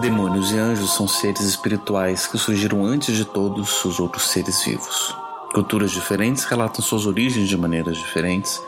Demônios 0.00 0.50
e 0.50 0.56
anjos 0.56 0.94
são 0.94 1.06
seres 1.06 1.42
espirituais 1.42 2.26
que 2.26 2.38
surgiram 2.38 2.86
antes 2.86 3.14
de 3.14 3.22
todos 3.22 3.84
os 3.84 4.00
outros 4.00 4.30
seres 4.30 4.64
vivos. 4.64 5.14
Culturas 5.52 5.90
diferentes 5.90 6.44
relatam 6.44 6.82
suas 6.82 7.04
origens 7.04 7.46
de 7.46 7.56
maneiras 7.56 7.98
diferentes, 7.98 8.62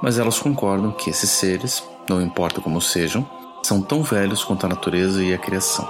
mas 0.00 0.20
elas 0.20 0.38
concordam 0.38 0.92
que 0.92 1.10
esses 1.10 1.30
seres, 1.30 1.82
não 2.08 2.22
importa 2.22 2.60
como 2.60 2.80
sejam, 2.80 3.28
são 3.60 3.82
tão 3.82 4.04
velhos 4.04 4.44
quanto 4.44 4.66
a 4.66 4.68
natureza 4.68 5.20
e 5.20 5.34
a 5.34 5.38
criação. 5.38 5.84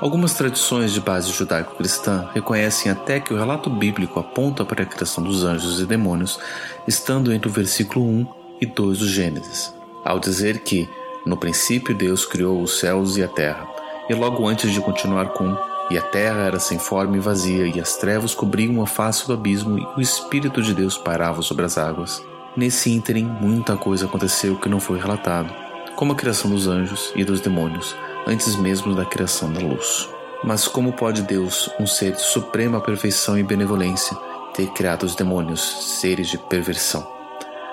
Algumas 0.00 0.32
tradições 0.34 0.92
de 0.92 1.00
base 1.00 1.32
judaico-cristã 1.32 2.28
reconhecem 2.32 2.92
até 2.92 3.18
que 3.18 3.34
o 3.34 3.36
relato 3.36 3.68
bíblico 3.68 4.20
aponta 4.20 4.64
para 4.64 4.84
a 4.84 4.86
criação 4.86 5.24
dos 5.24 5.42
anjos 5.42 5.80
e 5.80 5.86
demônios, 5.86 6.38
estando 6.86 7.32
entre 7.32 7.48
o 7.48 7.52
versículo 7.52 8.04
1 8.04 8.26
e 8.60 8.66
2 8.66 8.98
do 9.00 9.08
Gênesis, 9.08 9.74
ao 10.04 10.20
dizer 10.20 10.60
que, 10.60 10.88
no 11.26 11.36
princípio, 11.36 11.96
Deus 11.96 12.24
criou 12.24 12.62
os 12.62 12.78
céus 12.78 13.16
e 13.16 13.24
a 13.24 13.28
terra, 13.28 13.77
e 14.08 14.14
logo 14.14 14.46
antes 14.46 14.72
de 14.72 14.80
continuar 14.80 15.28
com 15.30 15.56
e 15.90 15.96
a 15.96 16.02
terra 16.02 16.42
era 16.42 16.60
sem 16.60 16.78
forma 16.78 17.16
e 17.16 17.20
vazia, 17.20 17.66
e 17.66 17.80
as 17.80 17.96
trevas 17.96 18.34
cobriam 18.34 18.82
a 18.82 18.86
face 18.86 19.26
do 19.26 19.32
abismo, 19.32 19.78
e 19.78 19.86
o 19.96 20.00
Espírito 20.00 20.60
de 20.60 20.74
Deus 20.74 20.98
pairava 20.98 21.40
sobre 21.40 21.64
as 21.64 21.78
águas. 21.78 22.22
Nesse 22.54 22.92
ínterim, 22.92 23.24
muita 23.24 23.74
coisa 23.74 24.04
aconteceu 24.04 24.56
que 24.56 24.68
não 24.68 24.80
foi 24.80 24.98
relatado, 24.98 25.50
como 25.96 26.12
a 26.12 26.16
criação 26.16 26.50
dos 26.50 26.66
anjos 26.66 27.10
e 27.16 27.24
dos 27.24 27.40
demônios, 27.40 27.96
antes 28.26 28.54
mesmo 28.56 28.94
da 28.94 29.06
criação 29.06 29.50
da 29.50 29.60
luz. 29.60 30.10
Mas 30.44 30.68
como 30.68 30.92
pode 30.92 31.22
Deus, 31.22 31.70
um 31.80 31.86
ser 31.86 32.12
de 32.12 32.20
suprema 32.20 32.82
perfeição 32.82 33.38
e 33.38 33.42
benevolência, 33.42 34.14
ter 34.52 34.66
criado 34.72 35.04
os 35.04 35.14
demônios, 35.14 35.60
seres 35.98 36.28
de 36.28 36.36
perversão? 36.36 37.06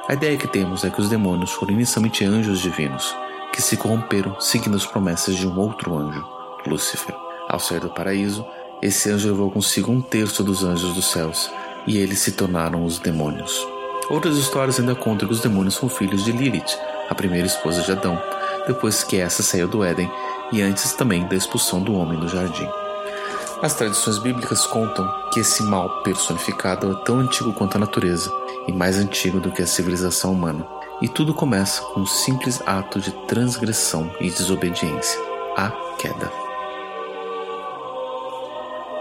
A 0.07 0.13
ideia 0.13 0.37
que 0.37 0.47
temos 0.47 0.85
é 0.85 0.89
que 0.89 1.01
os 1.01 1.09
demônios 1.09 1.51
foram 1.51 1.73
inicialmente 1.73 2.23
anjos 2.23 2.61
divinos, 2.61 3.13
que 3.55 3.61
se 3.61 3.77
corromperam 3.77 4.39
seguindo 4.39 4.75
as 4.75 4.85
promessas 4.85 5.33
de 5.35 5.47
um 5.47 5.57
outro 5.57 5.97
anjo, 5.97 6.27
Lúcifer. 6.67 7.15
Ao 7.47 7.57
sair 7.57 7.79
do 7.79 7.89
paraíso, 7.89 8.45
esse 8.81 9.09
anjo 9.09 9.29
levou 9.29 9.49
consigo 9.49 9.93
um 9.93 10.01
terço 10.01 10.43
dos 10.43 10.61
anjos 10.63 10.93
dos 10.93 11.09
céus, 11.09 11.49
e 11.87 11.97
eles 11.97 12.19
se 12.19 12.33
tornaram 12.33 12.83
os 12.83 12.99
demônios. 12.99 13.65
Outras 14.09 14.37
histórias 14.37 14.77
ainda 14.77 14.93
contam 14.93 15.27
que 15.27 15.33
os 15.33 15.39
demônios 15.39 15.75
são 15.75 15.87
filhos 15.87 16.25
de 16.25 16.33
Lilith, 16.33 16.77
a 17.09 17.15
primeira 17.15 17.47
esposa 17.47 17.81
de 17.81 17.91
Adão, 17.93 18.21
depois 18.67 19.03
que 19.03 19.17
essa 19.17 19.41
saiu 19.41 19.69
do 19.69 19.83
Éden 19.83 20.11
e 20.51 20.61
antes 20.61 20.91
também 20.93 21.25
da 21.25 21.35
expulsão 21.35 21.81
do 21.81 21.93
homem 21.95 22.19
do 22.19 22.27
jardim. 22.27 22.67
As 23.61 23.73
tradições 23.73 24.17
bíblicas 24.19 24.65
contam 24.67 25.09
que 25.31 25.39
esse 25.39 25.63
mal 25.63 26.03
personificado 26.03 26.91
é 26.91 27.05
tão 27.05 27.19
antigo 27.19 27.53
quanto 27.53 27.77
a 27.77 27.79
natureza 27.79 28.29
e 28.67 28.73
mais 28.73 28.97
antigo 28.97 29.39
do 29.39 29.51
que 29.51 29.61
a 29.61 29.67
civilização 29.67 30.33
humana. 30.33 30.67
E 31.01 31.09
tudo 31.09 31.33
começa 31.33 31.81
com 31.81 32.01
um 32.01 32.05
simples 32.05 32.61
ato 32.65 33.01
de 33.01 33.11
transgressão 33.11 34.09
e 34.21 34.29
desobediência 34.29 35.19
a 35.57 35.69
queda. 35.97 36.31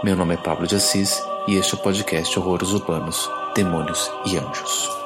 Meu 0.03 0.15
nome 0.15 0.33
é 0.33 0.37
Pablo 0.37 0.67
de 0.67 0.75
Assis 0.75 1.23
e 1.47 1.55
este 1.55 1.73
é 1.73 1.77
o 1.77 1.81
podcast 1.81 2.37
Horrores 2.37 2.71
Urbanos, 2.71 3.29
Demônios 3.55 4.11
e 4.25 4.37
Anjos. 4.37 5.04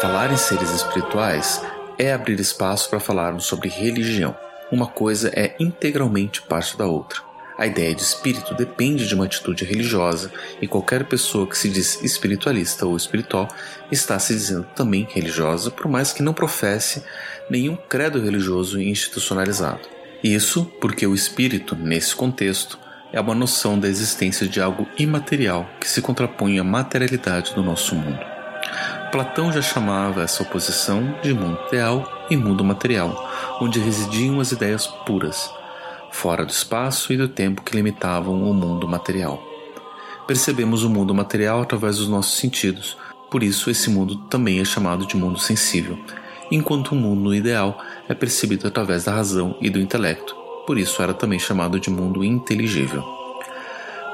Falar 0.00 0.32
em 0.32 0.36
seres 0.36 0.70
espirituais 0.70 1.60
é 1.98 2.12
abrir 2.12 2.38
espaço 2.38 2.88
para 2.88 3.00
falarmos 3.00 3.46
sobre 3.46 3.68
religião. 3.68 4.36
Uma 4.70 4.86
coisa 4.86 5.28
é 5.34 5.56
integralmente 5.58 6.40
parte 6.40 6.78
da 6.78 6.86
outra. 6.86 7.18
A 7.58 7.66
ideia 7.66 7.92
de 7.92 8.02
espírito 8.02 8.54
depende 8.54 9.08
de 9.08 9.14
uma 9.16 9.24
atitude 9.24 9.64
religiosa, 9.64 10.30
e 10.62 10.68
qualquer 10.68 11.04
pessoa 11.04 11.48
que 11.48 11.58
se 11.58 11.68
diz 11.68 12.00
espiritualista 12.00 12.86
ou 12.86 12.96
espiritual 12.96 13.48
está 13.90 14.16
se 14.20 14.34
dizendo 14.34 14.68
também 14.76 15.04
religiosa, 15.10 15.68
por 15.68 15.88
mais 15.88 16.12
que 16.12 16.22
não 16.22 16.32
professe 16.32 17.02
nenhum 17.50 17.74
credo 17.74 18.20
religioso 18.20 18.80
institucionalizado. 18.80 19.80
Isso 20.22 20.64
porque 20.80 21.08
o 21.08 21.14
espírito, 21.14 21.74
nesse 21.74 22.14
contexto, 22.14 22.78
é 23.12 23.20
uma 23.20 23.34
noção 23.34 23.76
da 23.76 23.88
existência 23.88 24.46
de 24.46 24.60
algo 24.60 24.86
imaterial 24.96 25.68
que 25.80 25.88
se 25.88 26.00
contrapõe 26.00 26.60
à 26.60 26.64
materialidade 26.64 27.52
do 27.52 27.64
nosso 27.64 27.96
mundo. 27.96 28.37
Platão 29.10 29.50
já 29.50 29.62
chamava 29.62 30.22
essa 30.22 30.42
oposição 30.42 31.14
de 31.22 31.32
mundo 31.32 31.58
ideal 31.68 32.26
e 32.28 32.36
mundo 32.36 32.62
material, 32.62 33.58
onde 33.58 33.80
residiam 33.80 34.38
as 34.38 34.52
ideias 34.52 34.86
puras, 34.86 35.50
fora 36.10 36.44
do 36.44 36.50
espaço 36.50 37.10
e 37.10 37.16
do 37.16 37.26
tempo 37.26 37.62
que 37.62 37.74
limitavam 37.74 38.42
o 38.42 38.52
mundo 38.52 38.86
material. 38.86 39.42
Percebemos 40.26 40.84
o 40.84 40.90
mundo 40.90 41.14
material 41.14 41.62
através 41.62 41.96
dos 41.96 42.08
nossos 42.08 42.36
sentidos, 42.36 42.98
por 43.30 43.42
isso 43.42 43.70
esse 43.70 43.88
mundo 43.88 44.16
também 44.28 44.60
é 44.60 44.64
chamado 44.64 45.06
de 45.06 45.16
mundo 45.16 45.38
sensível, 45.38 45.98
enquanto 46.50 46.92
o 46.92 46.96
mundo 46.96 47.34
ideal 47.34 47.80
é 48.10 48.14
percebido 48.14 48.68
através 48.68 49.04
da 49.04 49.12
razão 49.12 49.56
e 49.58 49.70
do 49.70 49.80
intelecto, 49.80 50.36
por 50.66 50.76
isso 50.76 51.02
era 51.02 51.14
também 51.14 51.38
chamado 51.38 51.80
de 51.80 51.88
mundo 51.88 52.22
inteligível. 52.22 53.17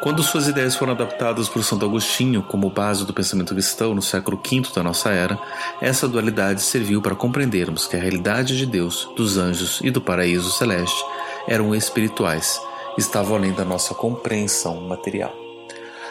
Quando 0.04 0.22
suas 0.22 0.46
ideias 0.48 0.76
foram 0.76 0.92
adaptadas 0.92 1.48
por 1.48 1.64
Santo 1.64 1.86
Agostinho 1.86 2.42
como 2.42 2.68
base 2.68 3.06
do 3.06 3.14
pensamento 3.14 3.54
cristão 3.54 3.94
no 3.94 4.02
século 4.02 4.36
V 4.36 4.62
da 4.74 4.82
nossa 4.82 5.08
era, 5.08 5.38
essa 5.80 6.06
dualidade 6.06 6.60
serviu 6.60 7.00
para 7.00 7.14
compreendermos 7.14 7.86
que 7.86 7.96
a 7.96 7.98
realidade 7.98 8.54
de 8.58 8.66
Deus, 8.66 9.08
dos 9.16 9.38
anjos 9.38 9.80
e 9.82 9.90
do 9.90 10.02
paraíso 10.02 10.52
celeste 10.52 11.02
eram 11.48 11.74
espirituais, 11.74 12.60
estavam 12.98 13.38
além 13.38 13.54
da 13.54 13.64
nossa 13.64 13.94
compreensão 13.94 14.78
material. 14.82 15.34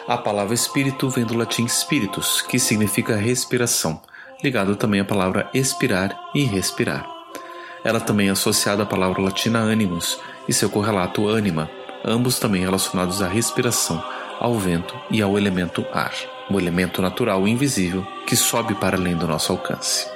A 0.08 0.18
palavra 0.18 0.54
espírito 0.54 1.08
vem 1.08 1.24
do 1.24 1.38
latim 1.38 1.68
spiritus, 1.68 2.42
que 2.42 2.58
significa 2.58 3.14
respiração, 3.14 4.02
ligado 4.42 4.74
também 4.74 4.98
à 4.98 5.04
palavra 5.04 5.48
expirar 5.54 6.18
e 6.34 6.42
respirar. 6.42 7.08
Ela 7.84 8.00
também 8.00 8.26
é 8.26 8.32
associada 8.32 8.82
à 8.82 8.86
palavra 8.86 9.22
latina 9.22 9.60
animus 9.60 10.18
e 10.48 10.52
seu 10.52 10.68
correlato 10.68 11.28
anima, 11.28 11.70
ambos 12.04 12.38
também 12.38 12.62
relacionados 12.62 13.22
à 13.22 13.28
respiração, 13.28 14.02
ao 14.38 14.58
vento 14.58 14.94
e 15.10 15.22
ao 15.22 15.38
elemento 15.38 15.84
ar, 15.92 16.12
o 16.50 16.58
elemento 16.58 17.00
natural 17.00 17.46
e 17.48 17.50
invisível 17.50 18.06
que 18.26 18.36
sobe 18.36 18.74
para 18.74 18.96
além 18.96 19.16
do 19.16 19.26
nosso 19.26 19.52
alcance. 19.52 20.06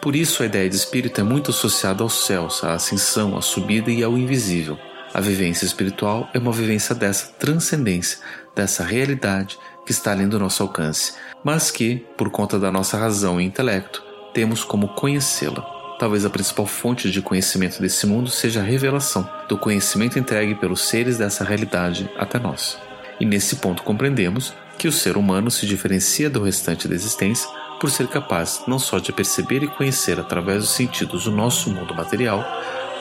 Por 0.00 0.16
isso, 0.16 0.42
a 0.42 0.46
ideia 0.46 0.68
de 0.68 0.76
espírito 0.76 1.20
é 1.20 1.24
muito 1.24 1.50
associada 1.50 2.02
aos 2.02 2.24
céus, 2.24 2.64
à 2.64 2.72
ascensão, 2.72 3.36
à 3.36 3.42
subida 3.42 3.90
e 3.90 4.02
ao 4.02 4.16
invisível. 4.16 4.78
A 5.12 5.20
vivência 5.20 5.66
espiritual 5.66 6.28
é 6.32 6.38
uma 6.38 6.52
vivência 6.52 6.94
dessa 6.94 7.32
transcendência, 7.32 8.18
dessa 8.54 8.82
realidade 8.82 9.58
que 9.84 9.92
está 9.92 10.12
além 10.12 10.28
do 10.28 10.38
nosso 10.38 10.62
alcance, 10.62 11.14
mas 11.44 11.70
que, 11.70 11.96
por 12.16 12.30
conta 12.30 12.58
da 12.58 12.70
nossa 12.70 12.96
razão 12.96 13.40
e 13.40 13.44
intelecto, 13.44 14.02
temos 14.32 14.64
como 14.64 14.88
conhecê-la. 14.88 15.79
Talvez 16.00 16.24
a 16.24 16.30
principal 16.30 16.64
fonte 16.64 17.10
de 17.10 17.20
conhecimento 17.20 17.78
desse 17.78 18.06
mundo 18.06 18.30
seja 18.30 18.60
a 18.60 18.62
revelação 18.62 19.28
do 19.46 19.58
conhecimento 19.58 20.18
entregue 20.18 20.54
pelos 20.54 20.88
seres 20.88 21.18
dessa 21.18 21.44
realidade 21.44 22.10
até 22.16 22.38
nós. 22.38 22.78
E 23.20 23.26
nesse 23.26 23.56
ponto 23.56 23.82
compreendemos 23.82 24.54
que 24.78 24.88
o 24.88 24.92
ser 24.92 25.18
humano 25.18 25.50
se 25.50 25.66
diferencia 25.66 26.30
do 26.30 26.42
restante 26.42 26.88
da 26.88 26.94
existência 26.94 27.46
por 27.78 27.90
ser 27.90 28.06
capaz 28.06 28.62
não 28.66 28.78
só 28.78 28.98
de 28.98 29.12
perceber 29.12 29.62
e 29.62 29.68
conhecer 29.68 30.18
através 30.18 30.60
dos 30.60 30.70
sentidos 30.70 31.26
o 31.26 31.30
nosso 31.30 31.68
mundo 31.68 31.94
material, 31.94 32.46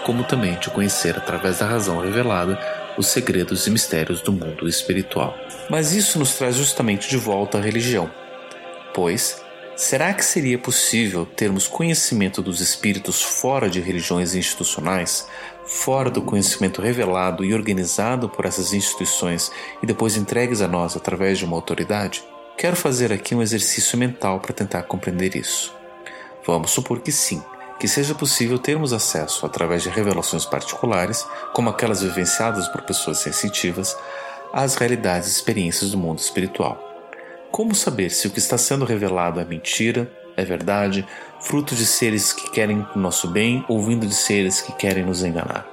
como 0.06 0.26
também 0.26 0.60
de 0.60 0.70
conhecer 0.70 1.16
através 1.16 1.60
da 1.60 1.66
razão 1.66 2.02
revelada 2.02 2.60
os 2.98 3.08
segredos 3.08 3.66
e 3.66 3.72
mistérios 3.72 4.20
do 4.20 4.34
mundo 4.34 4.68
espiritual. 4.68 5.38
Mas 5.70 5.94
isso 5.94 6.20
nos 6.20 6.34
traz 6.34 6.58
justamente 6.58 7.08
de 7.08 7.16
volta 7.16 7.60
à 7.60 7.62
religião, 7.62 8.12
pois 8.94 9.42
Será 9.80 10.14
que 10.14 10.26
seria 10.26 10.60
possível 10.60 11.26
termos 11.26 11.66
conhecimento 11.66 12.42
dos 12.42 12.60
espíritos 12.60 13.24
fora 13.24 13.70
de 13.70 13.80
religiões 13.80 14.36
institucionais, 14.36 15.26
fora 15.66 16.10
do 16.10 16.22
conhecimento 16.22 16.82
revelado 16.82 17.46
e 17.46 17.54
organizado 17.54 18.28
por 18.28 18.46
essas 18.46 18.74
instituições 18.74 19.50
e 19.82 19.86
depois 19.86 20.18
entregues 20.18 20.60
a 20.60 20.68
nós 20.68 20.98
através 20.98 21.38
de 21.38 21.46
uma 21.46 21.56
autoridade? 21.56 22.22
Quero 22.58 22.76
fazer 22.76 23.14
aqui 23.14 23.34
um 23.34 23.42
exercício 23.42 23.98
mental 23.98 24.42
para 24.42 24.54
tentar 24.54 24.84
compreender 24.84 25.34
isso. 25.38 25.74
Vamos 26.46 26.72
supor 26.72 27.00
que 27.00 27.14
sim, 27.14 27.42
que 27.80 27.88
seja 27.88 28.14
possível 28.14 28.60
termos 28.60 28.92
acesso 28.92 29.46
através 29.46 29.82
de 29.82 29.90
revelações 29.90 30.44
particulares, 30.44 31.26
como 31.54 31.70
aquelas 31.70 32.02
vivenciadas 32.02 32.68
por 32.68 32.82
pessoas 32.82 33.20
sensitivas, 33.20 33.96
às 34.52 34.76
realidades 34.76 35.30
e 35.30 35.32
experiências 35.32 35.92
do 35.92 35.98
mundo 35.98 36.20
espiritual. 36.20 36.89
Como 37.52 37.74
saber 37.74 38.12
se 38.12 38.28
o 38.28 38.32
que 38.32 38.40
está 38.40 38.58
sendo 38.58 38.86
revelado 38.86 39.40
é 39.40 39.46
mentira, 39.46 40.10
é 40.38 40.46
verdade, 40.46 41.06
fruto 41.42 41.76
de 41.76 41.86
seres 41.86 42.32
que 42.32 42.50
querem 42.52 42.86
o 42.96 43.00
nosso 43.00 43.28
bem 43.28 43.66
ou 43.68 43.82
vindo 43.84 44.08
de 44.08 44.14
seres 44.14 44.62
que 44.62 44.72
querem 44.74 45.04
nos 45.04 45.24
enganar? 45.24 45.68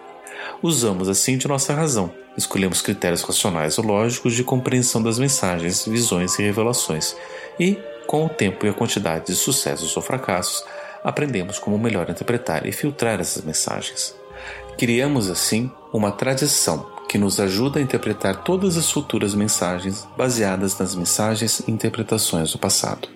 Usamos 0.62 1.08
assim 1.08 1.36
de 1.36 1.46
nossa 1.46 1.74
razão, 1.74 2.10
escolhemos 2.36 2.80
critérios 2.80 3.22
racionais 3.22 3.78
ou 3.78 3.84
lógicos 3.84 4.34
de 4.34 4.42
compreensão 4.42 5.02
das 5.02 5.18
mensagens, 5.18 5.84
visões 5.86 6.38
e 6.38 6.42
revelações 6.42 7.14
e 7.60 7.78
Com 8.06 8.26
o 8.26 8.28
tempo 8.28 8.64
e 8.64 8.68
a 8.68 8.72
quantidade 8.72 9.26
de 9.26 9.34
sucessos 9.34 9.96
ou 9.96 10.02
fracassos, 10.02 10.64
aprendemos 11.02 11.58
como 11.58 11.76
melhor 11.76 12.08
interpretar 12.08 12.64
e 12.64 12.70
filtrar 12.70 13.20
essas 13.20 13.42
mensagens. 13.44 14.14
Criamos 14.78 15.28
assim 15.28 15.70
uma 15.92 16.12
tradição 16.12 16.86
que 17.08 17.18
nos 17.18 17.38
ajuda 17.38 17.78
a 17.78 17.82
interpretar 17.82 18.42
todas 18.42 18.76
as 18.76 18.90
futuras 18.90 19.34
mensagens 19.34 20.06
baseadas 20.16 20.78
nas 20.78 20.94
mensagens 20.94 21.60
e 21.60 21.70
interpretações 21.70 22.52
do 22.52 22.58
passado. 22.58 23.08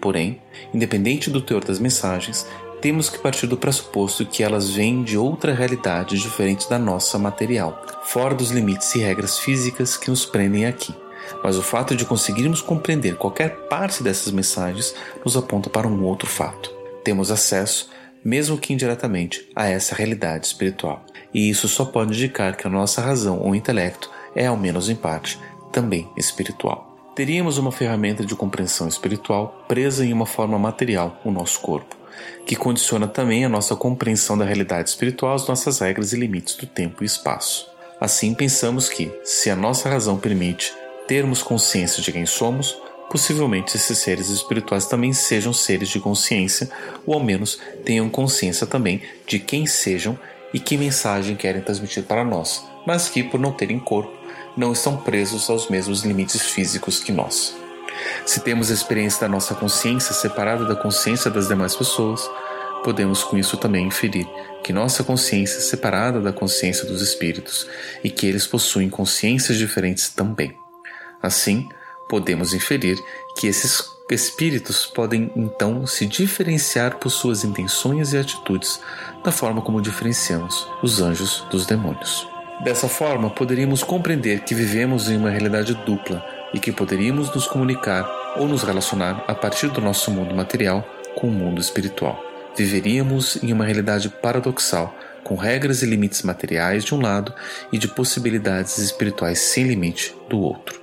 Porém, 0.00 0.40
independente 0.72 1.30
do 1.30 1.40
teor 1.40 1.64
das 1.64 1.78
mensagens, 1.78 2.46
temos 2.80 3.10
que 3.10 3.18
partir 3.18 3.46
do 3.46 3.56
pressuposto 3.56 4.24
que 4.24 4.42
elas 4.42 4.70
vêm 4.70 5.02
de 5.02 5.18
outra 5.18 5.52
realidade 5.52 6.18
diferente 6.18 6.68
da 6.70 6.78
nossa 6.78 7.18
material, 7.18 7.82
fora 8.04 8.34
dos 8.34 8.50
limites 8.50 8.94
e 8.94 9.00
regras 9.00 9.38
físicas 9.38 9.96
que 9.96 10.10
nos 10.10 10.24
prendem 10.24 10.66
aqui. 10.66 10.94
Mas 11.42 11.56
o 11.56 11.62
fato 11.62 11.96
de 11.96 12.04
conseguirmos 12.04 12.62
compreender 12.62 13.16
qualquer 13.16 13.68
parte 13.68 14.02
dessas 14.02 14.32
mensagens 14.32 14.94
nos 15.24 15.36
aponta 15.36 15.68
para 15.68 15.88
um 15.88 16.04
outro 16.04 16.28
fato. 16.28 16.72
Temos 17.02 17.30
acesso, 17.30 17.90
mesmo 18.24 18.56
que 18.56 18.72
indiretamente, 18.72 19.46
a 19.54 19.66
essa 19.66 19.94
realidade 19.94 20.46
espiritual. 20.46 21.04
E 21.32 21.48
isso 21.50 21.68
só 21.68 21.84
pode 21.84 22.12
indicar 22.12 22.56
que 22.56 22.66
a 22.66 22.70
nossa 22.70 23.00
razão 23.00 23.40
ou 23.40 23.54
intelecto 23.54 24.10
é, 24.34 24.46
ao 24.46 24.56
menos 24.56 24.88
em 24.88 24.96
parte, 24.96 25.38
também 25.72 26.08
espiritual. 26.16 26.96
Teríamos 27.14 27.58
uma 27.58 27.72
ferramenta 27.72 28.24
de 28.24 28.34
compreensão 28.34 28.86
espiritual 28.86 29.64
presa 29.66 30.04
em 30.04 30.12
uma 30.12 30.26
forma 30.26 30.58
material, 30.58 31.20
o 31.24 31.30
nosso 31.30 31.60
corpo 31.60 31.98
que 32.46 32.56
condiciona 32.56 33.06
também 33.06 33.44
a 33.44 33.48
nossa 33.48 33.76
compreensão 33.76 34.36
da 34.36 34.44
realidade 34.44 34.88
espiritual, 34.88 35.34
as 35.34 35.46
nossas 35.46 35.78
regras 35.80 36.12
e 36.12 36.16
limites 36.16 36.54
do 36.56 36.66
tempo 36.66 37.02
e 37.02 37.06
espaço. 37.06 37.68
Assim, 38.00 38.34
pensamos 38.34 38.88
que, 38.88 39.10
se 39.24 39.50
a 39.50 39.56
nossa 39.56 39.88
razão 39.88 40.18
permite 40.18 40.72
termos 41.06 41.42
consciência 41.42 42.02
de 42.02 42.12
quem 42.12 42.26
somos, 42.26 42.76
possivelmente 43.10 43.76
esses 43.76 43.98
seres 43.98 44.28
espirituais 44.28 44.86
também 44.86 45.12
sejam 45.12 45.52
seres 45.52 45.88
de 45.88 45.98
consciência, 45.98 46.70
ou 47.06 47.14
ao 47.14 47.20
menos 47.20 47.58
tenham 47.84 48.08
consciência 48.08 48.66
também 48.66 49.02
de 49.26 49.38
quem 49.38 49.66
sejam 49.66 50.18
e 50.52 50.58
que 50.60 50.76
mensagem 50.76 51.36
querem 51.36 51.62
transmitir 51.62 52.04
para 52.04 52.24
nós, 52.24 52.64
mas 52.86 53.08
que, 53.08 53.22
por 53.22 53.38
não 53.38 53.52
terem 53.52 53.78
corpo, 53.78 54.16
não 54.56 54.72
estão 54.72 54.96
presos 54.96 55.48
aos 55.48 55.68
mesmos 55.68 56.02
limites 56.02 56.42
físicos 56.42 57.00
que 57.00 57.12
nós. 57.12 57.56
Se 58.24 58.40
temos 58.40 58.70
a 58.70 58.74
experiência 58.74 59.20
da 59.20 59.28
nossa 59.28 59.54
consciência 59.54 60.14
separada 60.14 60.64
da 60.64 60.74
consciência 60.74 61.30
das 61.30 61.48
demais 61.48 61.74
pessoas, 61.74 62.28
podemos 62.82 63.22
com 63.24 63.36
isso 63.36 63.56
também 63.56 63.86
inferir 63.86 64.26
que 64.62 64.72
nossa 64.72 65.02
consciência 65.02 65.58
é 65.58 65.60
separada 65.60 66.20
da 66.20 66.32
consciência 66.32 66.84
dos 66.86 67.00
espíritos 67.00 67.66
e 68.02 68.10
que 68.10 68.26
eles 68.26 68.46
possuem 68.46 68.90
consciências 68.90 69.56
diferentes 69.56 70.10
também. 70.10 70.54
Assim, 71.22 71.68
podemos 72.08 72.52
inferir 72.52 72.96
que 73.36 73.46
esses 73.46 73.82
espíritos 74.10 74.86
podem 74.86 75.30
então 75.36 75.86
se 75.86 76.06
diferenciar 76.06 76.96
por 76.96 77.10
suas 77.10 77.44
intenções 77.44 78.12
e 78.12 78.18
atitudes, 78.18 78.80
da 79.22 79.30
forma 79.30 79.60
como 79.60 79.82
diferenciamos 79.82 80.66
os 80.82 81.00
anjos 81.00 81.44
dos 81.50 81.66
demônios. 81.66 82.26
Dessa 82.64 82.88
forma, 82.88 83.30
poderíamos 83.30 83.84
compreender 83.84 84.40
que 84.40 84.54
vivemos 84.54 85.08
em 85.08 85.16
uma 85.16 85.30
realidade 85.30 85.74
dupla 85.86 86.24
e 86.52 86.58
que 86.58 86.72
poderíamos 86.72 87.32
nos 87.32 87.46
comunicar 87.46 88.08
ou 88.36 88.48
nos 88.48 88.62
relacionar 88.62 89.24
a 89.28 89.34
partir 89.34 89.68
do 89.68 89.80
nosso 89.80 90.10
mundo 90.10 90.34
material 90.34 90.84
com 91.14 91.28
o 91.28 91.32
mundo 91.32 91.60
espiritual. 91.60 92.24
Viveríamos 92.56 93.42
em 93.42 93.52
uma 93.52 93.64
realidade 93.64 94.08
paradoxal, 94.08 94.92
com 95.22 95.36
regras 95.36 95.82
e 95.82 95.86
limites 95.86 96.22
materiais 96.22 96.82
de 96.82 96.94
um 96.94 97.00
lado 97.00 97.32
e 97.70 97.78
de 97.78 97.86
possibilidades 97.86 98.78
espirituais 98.78 99.38
sem 99.38 99.64
limite 99.64 100.14
do 100.28 100.40
outro. 100.40 100.80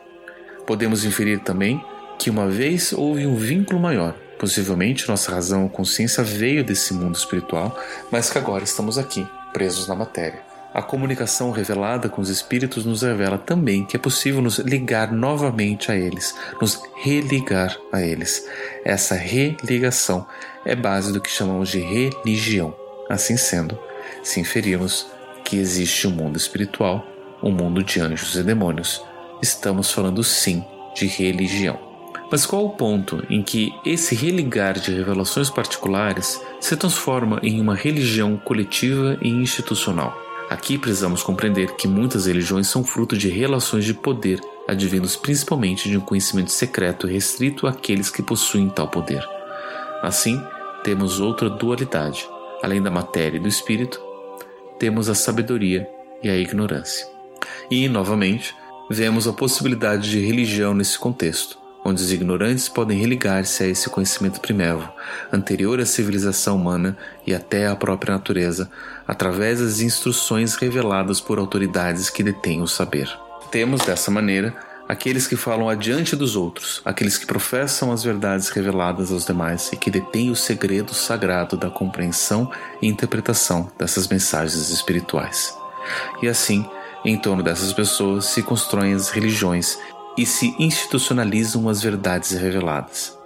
Podemos 0.65 1.03
inferir 1.03 1.39
também 1.39 1.83
que 2.17 2.29
uma 2.29 2.47
vez 2.47 2.93
houve 2.93 3.25
um 3.25 3.35
vínculo 3.35 3.79
maior, 3.79 4.13
possivelmente 4.39 5.07
nossa 5.07 5.31
razão 5.31 5.63
ou 5.63 5.69
consciência 5.69 6.23
veio 6.23 6.63
desse 6.63 6.93
mundo 6.93 7.15
espiritual, 7.15 7.77
mas 8.11 8.29
que 8.29 8.37
agora 8.37 8.63
estamos 8.63 8.97
aqui, 8.97 9.25
presos 9.53 9.87
na 9.87 9.95
matéria. 9.95 10.43
A 10.75 10.81
comunicação 10.81 11.51
revelada 11.51 12.09
com 12.09 12.21
os 12.21 12.27
espíritos 12.27 12.83
nos 12.83 13.01
revela 13.01 13.37
também 13.37 13.85
que 13.85 13.95
é 13.95 13.99
possível 13.99 14.41
nos 14.41 14.59
ligar 14.59 15.09
novamente 15.09 15.89
a 15.89 15.95
eles, 15.95 16.35
nos 16.59 16.81
religar 16.97 17.77
a 17.93 18.01
eles. 18.01 18.45
Essa 18.83 19.15
religação 19.15 20.27
é 20.65 20.75
base 20.75 21.13
do 21.13 21.21
que 21.21 21.29
chamamos 21.29 21.69
de 21.69 21.79
religião. 21.79 22.75
Assim 23.09 23.37
sendo, 23.37 23.79
se 24.21 24.41
inferirmos 24.41 25.07
que 25.45 25.55
existe 25.55 26.07
um 26.09 26.11
mundo 26.11 26.35
espiritual, 26.35 27.07
um 27.41 27.51
mundo 27.51 27.81
de 27.81 28.01
anjos 28.01 28.35
e 28.35 28.43
demônios, 28.43 29.01
estamos 29.41 29.91
falando 29.91 30.25
sim 30.25 30.61
de 30.93 31.07
religião. 31.07 31.84
Mas 32.31 32.45
qual 32.45 32.65
o 32.65 32.71
ponto 32.71 33.23
em 33.29 33.43
que 33.43 33.73
esse 33.85 34.15
religar 34.15 34.79
de 34.79 34.91
revelações 34.91 35.49
particulares 35.49 36.41
se 36.59 36.75
transforma 36.75 37.39
em 37.43 37.61
uma 37.61 37.75
religião 37.75 38.35
coletiva 38.35 39.17
e 39.21 39.29
institucional? 39.29 40.17
Aqui 40.49 40.77
precisamos 40.77 41.23
compreender 41.23 41.75
que 41.75 41.87
muitas 41.87 42.25
religiões 42.25 42.67
são 42.67 42.83
fruto 42.83 43.17
de 43.17 43.29
relações 43.29 43.85
de 43.85 43.93
poder, 43.93 44.39
advindos 44.67 45.15
principalmente 45.15 45.89
de 45.89 45.97
um 45.97 46.01
conhecimento 46.01 46.51
secreto 46.51 47.07
restrito 47.07 47.67
àqueles 47.67 48.09
que 48.09 48.23
possuem 48.23 48.69
tal 48.69 48.87
poder. 48.87 49.23
Assim, 50.01 50.41
temos 50.83 51.19
outra 51.19 51.49
dualidade. 51.49 52.27
Além 52.61 52.81
da 52.81 52.89
matéria 52.89 53.37
e 53.37 53.39
do 53.39 53.47
espírito, 53.47 54.01
temos 54.79 55.09
a 55.09 55.15
sabedoria 55.15 55.87
e 56.23 56.29
a 56.29 56.35
ignorância. 56.35 57.07
E, 57.69 57.87
novamente, 57.87 58.55
vemos 58.89 59.27
a 59.27 59.33
possibilidade 59.33 60.09
de 60.09 60.19
religião 60.19 60.73
nesse 60.73 60.97
contexto 60.97 61.64
onde 61.85 62.01
os 62.01 62.11
ignorantes 62.11 62.67
podem 62.67 62.99
religar-se 62.99 63.63
a 63.63 63.67
esse 63.67 63.87
conhecimento 63.91 64.41
primevo, 64.41 64.91
anterior 65.31 65.79
à 65.79 65.85
civilização 65.85 66.55
humana 66.55 66.97
e 67.27 67.33
até 67.33 67.67
à 67.67 67.75
própria 67.75 68.15
natureza, 68.15 68.71
através 69.07 69.59
das 69.59 69.81
instruções 69.81 70.55
reveladas 70.55 71.21
por 71.21 71.37
autoridades 71.37 72.09
que 72.09 72.23
detêm 72.23 72.63
o 72.63 72.67
saber. 72.67 73.07
Temos, 73.51 73.85
dessa 73.85 74.09
maneira, 74.09 74.55
aqueles 74.89 75.27
que 75.27 75.35
falam 75.35 75.69
adiante 75.69 76.15
dos 76.15 76.35
outros, 76.35 76.81
aqueles 76.83 77.19
que 77.19 77.27
professam 77.27 77.91
as 77.91 78.03
verdades 78.03 78.49
reveladas 78.49 79.11
aos 79.11 79.23
demais 79.23 79.71
e 79.71 79.77
que 79.77 79.91
detêm 79.91 80.31
o 80.31 80.35
segredo 80.35 80.91
sagrado 80.91 81.55
da 81.55 81.69
compreensão 81.69 82.51
e 82.81 82.87
interpretação 82.87 83.71
dessas 83.77 84.07
mensagens 84.07 84.71
espirituais. 84.71 85.55
E 86.23 86.27
assim, 86.27 86.67
em 87.05 87.15
torno 87.15 87.43
dessas 87.43 87.71
pessoas 87.71 88.25
se 88.25 88.41
constroem 88.41 88.95
as 88.95 89.11
religiões 89.11 89.77
e 90.17 90.25
se 90.25 90.55
institucionalizam 90.59 91.67
as 91.67 91.81
verdades 91.81 92.31
reveladas. 92.31 93.17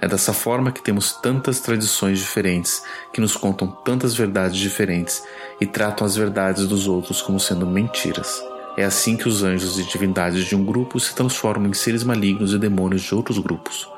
É 0.00 0.08
dessa 0.08 0.32
forma 0.32 0.72
que 0.72 0.82
temos 0.82 1.12
tantas 1.12 1.60
tradições 1.60 2.18
diferentes 2.18 2.82
que 3.12 3.20
nos 3.20 3.36
contam 3.36 3.68
tantas 3.68 4.14
verdades 4.14 4.56
diferentes 4.56 5.22
e 5.60 5.66
tratam 5.66 6.04
as 6.04 6.16
verdades 6.16 6.66
dos 6.66 6.88
outros 6.88 7.22
como 7.22 7.38
sendo 7.38 7.66
mentiras. 7.66 8.42
É 8.76 8.84
assim 8.84 9.16
que 9.16 9.28
os 9.28 9.44
anjos 9.44 9.78
e 9.78 9.84
divindades 9.84 10.44
de 10.44 10.56
um 10.56 10.64
grupo 10.64 10.98
se 10.98 11.14
transformam 11.14 11.70
em 11.70 11.74
seres 11.74 12.02
malignos 12.02 12.52
e 12.52 12.58
demônios 12.58 13.02
de 13.02 13.14
outros 13.14 13.38
grupos, 13.38 13.88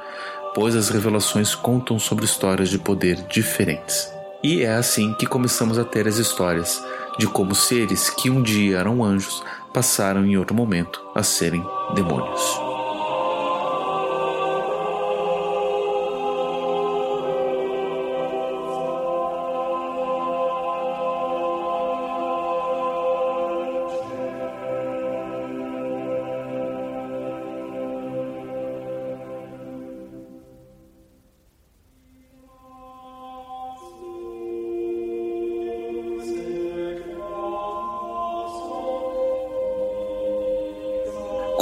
pois 0.55 0.77
as 0.77 0.91
revelações 0.91 1.55
contam 1.55 1.99
sobre 1.99 2.27
histórias 2.27 2.69
de 2.69 2.79
poder 2.79 3.25
diferentes. 3.29 4.13
E 4.43 4.63
é 4.63 4.75
assim 4.75 5.15
que 5.15 5.27
começamos 5.27 5.79
a 5.79 5.85
ter 5.85 6.07
as 6.07 6.19
histórias 6.19 6.85
de 7.19 7.27
como 7.27 7.55
seres 7.55 8.11
que 8.11 8.29
um 8.29 8.43
dia 8.43 8.77
eram 8.77 9.03
anjos 9.03 9.43
passaram 9.75 10.25
em 10.25 10.37
outro 10.37 10.55
momento 10.55 11.05
a 11.17 11.23
serem 11.25 11.63
demônios. 11.97 12.74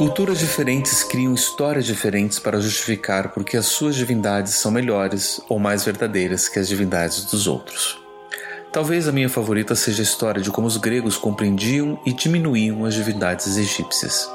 Culturas 0.02 0.40
diferentes 0.40 1.04
criam 1.04 1.32
histórias 1.32 1.86
diferentes 1.86 2.40
para 2.40 2.60
justificar 2.60 3.28
porque 3.28 3.56
as 3.56 3.66
suas 3.66 3.94
divindades 3.94 4.54
são 4.54 4.68
melhores 4.68 5.40
ou 5.48 5.60
mais 5.60 5.84
verdadeiras 5.84 6.48
que 6.48 6.58
as 6.58 6.66
divindades 6.66 7.26
dos 7.26 7.46
outros. 7.46 8.02
Talvez 8.72 9.06
a 9.06 9.12
minha 9.12 9.28
favorita 9.28 9.76
seja 9.76 10.02
a 10.02 10.04
história 10.04 10.42
de 10.42 10.50
como 10.50 10.66
os 10.66 10.76
gregos 10.76 11.16
compreendiam 11.16 12.00
e 12.04 12.12
diminuíam 12.12 12.84
as 12.84 12.94
divindades 12.94 13.56
egípcias. 13.56 14.28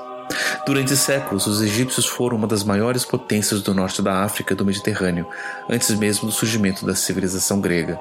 Durante 0.66 0.96
séculos, 0.96 1.46
os 1.48 1.62
egípcios 1.62 2.06
foram 2.06 2.38
uma 2.38 2.48
das 2.48 2.64
maiores 2.64 3.04
potências 3.04 3.62
do 3.62 3.74
norte 3.74 4.02
da 4.02 4.24
África 4.24 4.54
e 4.54 4.56
do 4.56 4.66
Mediterrâneo, 4.66 5.28
antes 5.70 5.92
mesmo 5.92 6.28
do 6.28 6.32
surgimento 6.32 6.86
da 6.86 6.96
civilização 6.96 7.60
grega. 7.60 8.00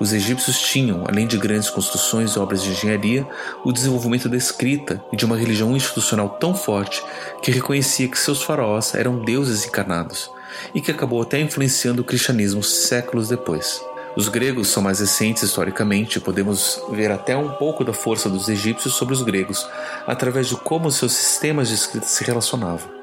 Os 0.00 0.14
egípcios 0.14 0.58
tinham, 0.58 1.04
além 1.06 1.26
de 1.26 1.36
grandes 1.36 1.68
construções 1.68 2.32
e 2.32 2.38
obras 2.38 2.62
de 2.62 2.70
engenharia, 2.70 3.28
o 3.62 3.70
desenvolvimento 3.70 4.30
da 4.30 4.36
escrita 4.36 5.04
e 5.12 5.16
de 5.16 5.26
uma 5.26 5.36
religião 5.36 5.76
institucional 5.76 6.30
tão 6.40 6.54
forte 6.54 7.04
que 7.42 7.50
reconhecia 7.50 8.08
que 8.08 8.18
seus 8.18 8.42
faraós 8.42 8.94
eram 8.94 9.18
deuses 9.18 9.66
encarnados, 9.66 10.30
e 10.74 10.80
que 10.80 10.90
acabou 10.90 11.20
até 11.20 11.38
influenciando 11.38 12.00
o 12.00 12.04
cristianismo 12.04 12.62
séculos 12.62 13.28
depois. 13.28 13.84
Os 14.16 14.28
gregos 14.28 14.68
são 14.68 14.82
mais 14.82 15.00
recentes 15.00 15.42
historicamente 15.42 16.18
podemos 16.18 16.82
ver 16.90 17.12
até 17.12 17.36
um 17.36 17.50
pouco 17.50 17.84
da 17.84 17.92
força 17.92 18.28
dos 18.28 18.48
egípcios 18.48 18.94
sobre 18.94 19.14
os 19.14 19.22
gregos 19.22 19.68
através 20.06 20.48
de 20.48 20.56
como 20.56 20.90
seus 20.90 21.12
sistemas 21.12 21.68
de 21.68 21.74
escrita 21.74 22.06
se 22.06 22.24
relacionavam. 22.24 22.99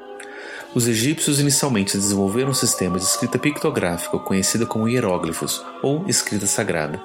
Os 0.74 0.86
egípcios 0.86 1.40
inicialmente 1.40 1.96
desenvolveram 1.96 2.50
um 2.50 2.54
sistema 2.54 2.98
de 2.98 3.04
escrita 3.04 3.38
pictográfica 3.38 4.18
conhecida 4.18 4.66
como 4.66 4.86
hieróglifos 4.86 5.64
ou 5.82 6.04
escrita 6.06 6.46
sagrada, 6.46 7.00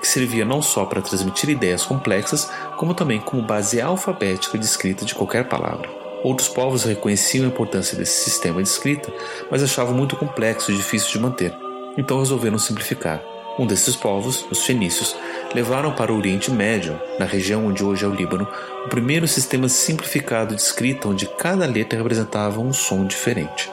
que 0.00 0.08
servia 0.08 0.46
não 0.46 0.62
só 0.62 0.86
para 0.86 1.02
transmitir 1.02 1.50
ideias 1.50 1.84
complexas, 1.84 2.50
como 2.78 2.94
também 2.94 3.20
como 3.20 3.42
base 3.42 3.82
alfabética 3.82 4.56
de 4.56 4.64
escrita 4.64 5.04
de 5.04 5.14
qualquer 5.14 5.46
palavra. 5.46 5.90
Outros 6.24 6.48
povos 6.48 6.84
reconheciam 6.84 7.44
a 7.44 7.48
importância 7.48 7.98
desse 7.98 8.24
sistema 8.24 8.62
de 8.62 8.68
escrita, 8.68 9.12
mas 9.50 9.62
achavam 9.62 9.94
muito 9.94 10.16
complexo 10.16 10.72
e 10.72 10.76
difícil 10.76 11.12
de 11.12 11.18
manter, 11.18 11.54
então 11.98 12.18
resolveram 12.18 12.58
simplificar. 12.58 13.22
Um 13.58 13.66
desses 13.66 13.94
povos, 13.94 14.46
os 14.50 14.64
fenícios, 14.64 15.14
levaram 15.54 15.92
para 15.92 16.12
o 16.12 16.16
Oriente 16.16 16.50
Médio, 16.50 16.98
na 17.18 17.26
região 17.26 17.66
onde 17.66 17.84
hoje 17.84 18.04
é 18.04 18.08
o 18.08 18.14
Líbano, 18.14 18.48
o 18.86 18.88
primeiro 18.88 19.28
sistema 19.28 19.68
simplificado 19.68 20.54
de 20.54 20.62
escrita 20.62 21.08
onde 21.08 21.26
cada 21.26 21.66
letra 21.66 21.98
representava 21.98 22.60
um 22.60 22.72
som 22.72 23.04
diferente. 23.04 23.70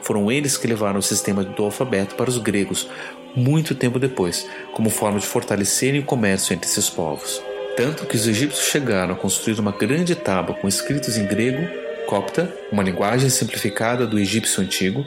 Foram 0.00 0.30
eles 0.30 0.56
que 0.56 0.68
levaram 0.68 1.00
o 1.00 1.02
sistema 1.02 1.42
do 1.42 1.64
alfabeto 1.64 2.14
para 2.14 2.30
os 2.30 2.38
gregos 2.38 2.88
muito 3.34 3.74
tempo 3.74 3.98
depois, 3.98 4.48
como 4.72 4.88
forma 4.88 5.18
de 5.18 5.26
fortalecerem 5.26 6.00
o 6.00 6.04
comércio 6.04 6.54
entre 6.54 6.70
esses 6.70 6.88
povos. 6.88 7.42
Tanto 7.76 8.06
que 8.06 8.16
os 8.16 8.26
egípcios 8.26 8.68
chegaram 8.68 9.14
a 9.14 9.18
construir 9.18 9.58
uma 9.58 9.72
grande 9.72 10.14
tábua 10.14 10.54
com 10.54 10.68
escritos 10.68 11.18
em 11.18 11.26
grego, 11.26 11.66
copta, 12.06 12.54
uma 12.72 12.82
linguagem 12.82 13.28
simplificada 13.28 14.06
do 14.06 14.18
egípcio 14.18 14.62
antigo, 14.62 15.04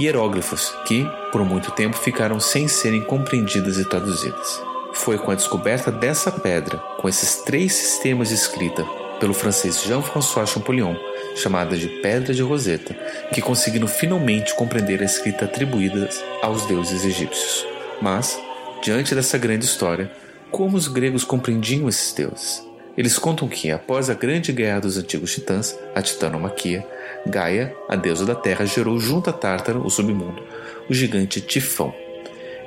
hieróglifos 0.00 0.74
que, 0.86 1.06
por 1.30 1.44
muito 1.44 1.70
tempo, 1.72 1.96
ficaram 1.96 2.40
sem 2.40 2.66
serem 2.66 3.02
compreendidas 3.02 3.78
e 3.78 3.84
traduzidas. 3.84 4.60
Foi 4.92 5.18
com 5.18 5.30
a 5.30 5.34
descoberta 5.34 5.90
dessa 5.90 6.32
pedra, 6.32 6.78
com 6.98 7.08
esses 7.08 7.42
três 7.42 7.72
sistemas 7.74 8.28
de 8.28 8.34
escrita, 8.34 8.84
pelo 9.20 9.34
francês 9.34 9.82
Jean-François 9.82 10.48
Champollion, 10.48 10.94
chamada 11.36 11.76
de 11.76 11.88
Pedra 12.00 12.32
de 12.32 12.42
Roseta, 12.42 12.94
que 13.32 13.42
conseguiram 13.42 13.86
finalmente 13.86 14.54
compreender 14.54 15.02
a 15.02 15.04
escrita 15.04 15.44
atribuída 15.44 16.08
aos 16.42 16.64
deuses 16.66 17.04
egípcios. 17.04 17.66
Mas, 18.00 18.40
diante 18.82 19.14
dessa 19.14 19.38
grande 19.38 19.66
história, 19.66 20.10
como 20.50 20.76
os 20.76 20.88
gregos 20.88 21.22
compreendiam 21.22 21.88
esses 21.88 22.12
deuses? 22.12 22.69
Eles 22.96 23.18
contam 23.18 23.48
que, 23.48 23.70
após 23.70 24.10
a 24.10 24.14
grande 24.14 24.52
guerra 24.52 24.80
dos 24.80 24.96
antigos 24.96 25.32
titãs, 25.32 25.78
a 25.94 26.02
titanomaquia, 26.02 26.86
Gaia, 27.26 27.74
a 27.88 27.96
deusa 27.96 28.24
da 28.24 28.34
terra, 28.34 28.64
gerou 28.64 28.98
junto 28.98 29.30
a 29.30 29.32
Tártaro, 29.32 29.84
o 29.84 29.90
submundo, 29.90 30.42
o 30.88 30.94
gigante 30.94 31.40
Tifão. 31.40 31.94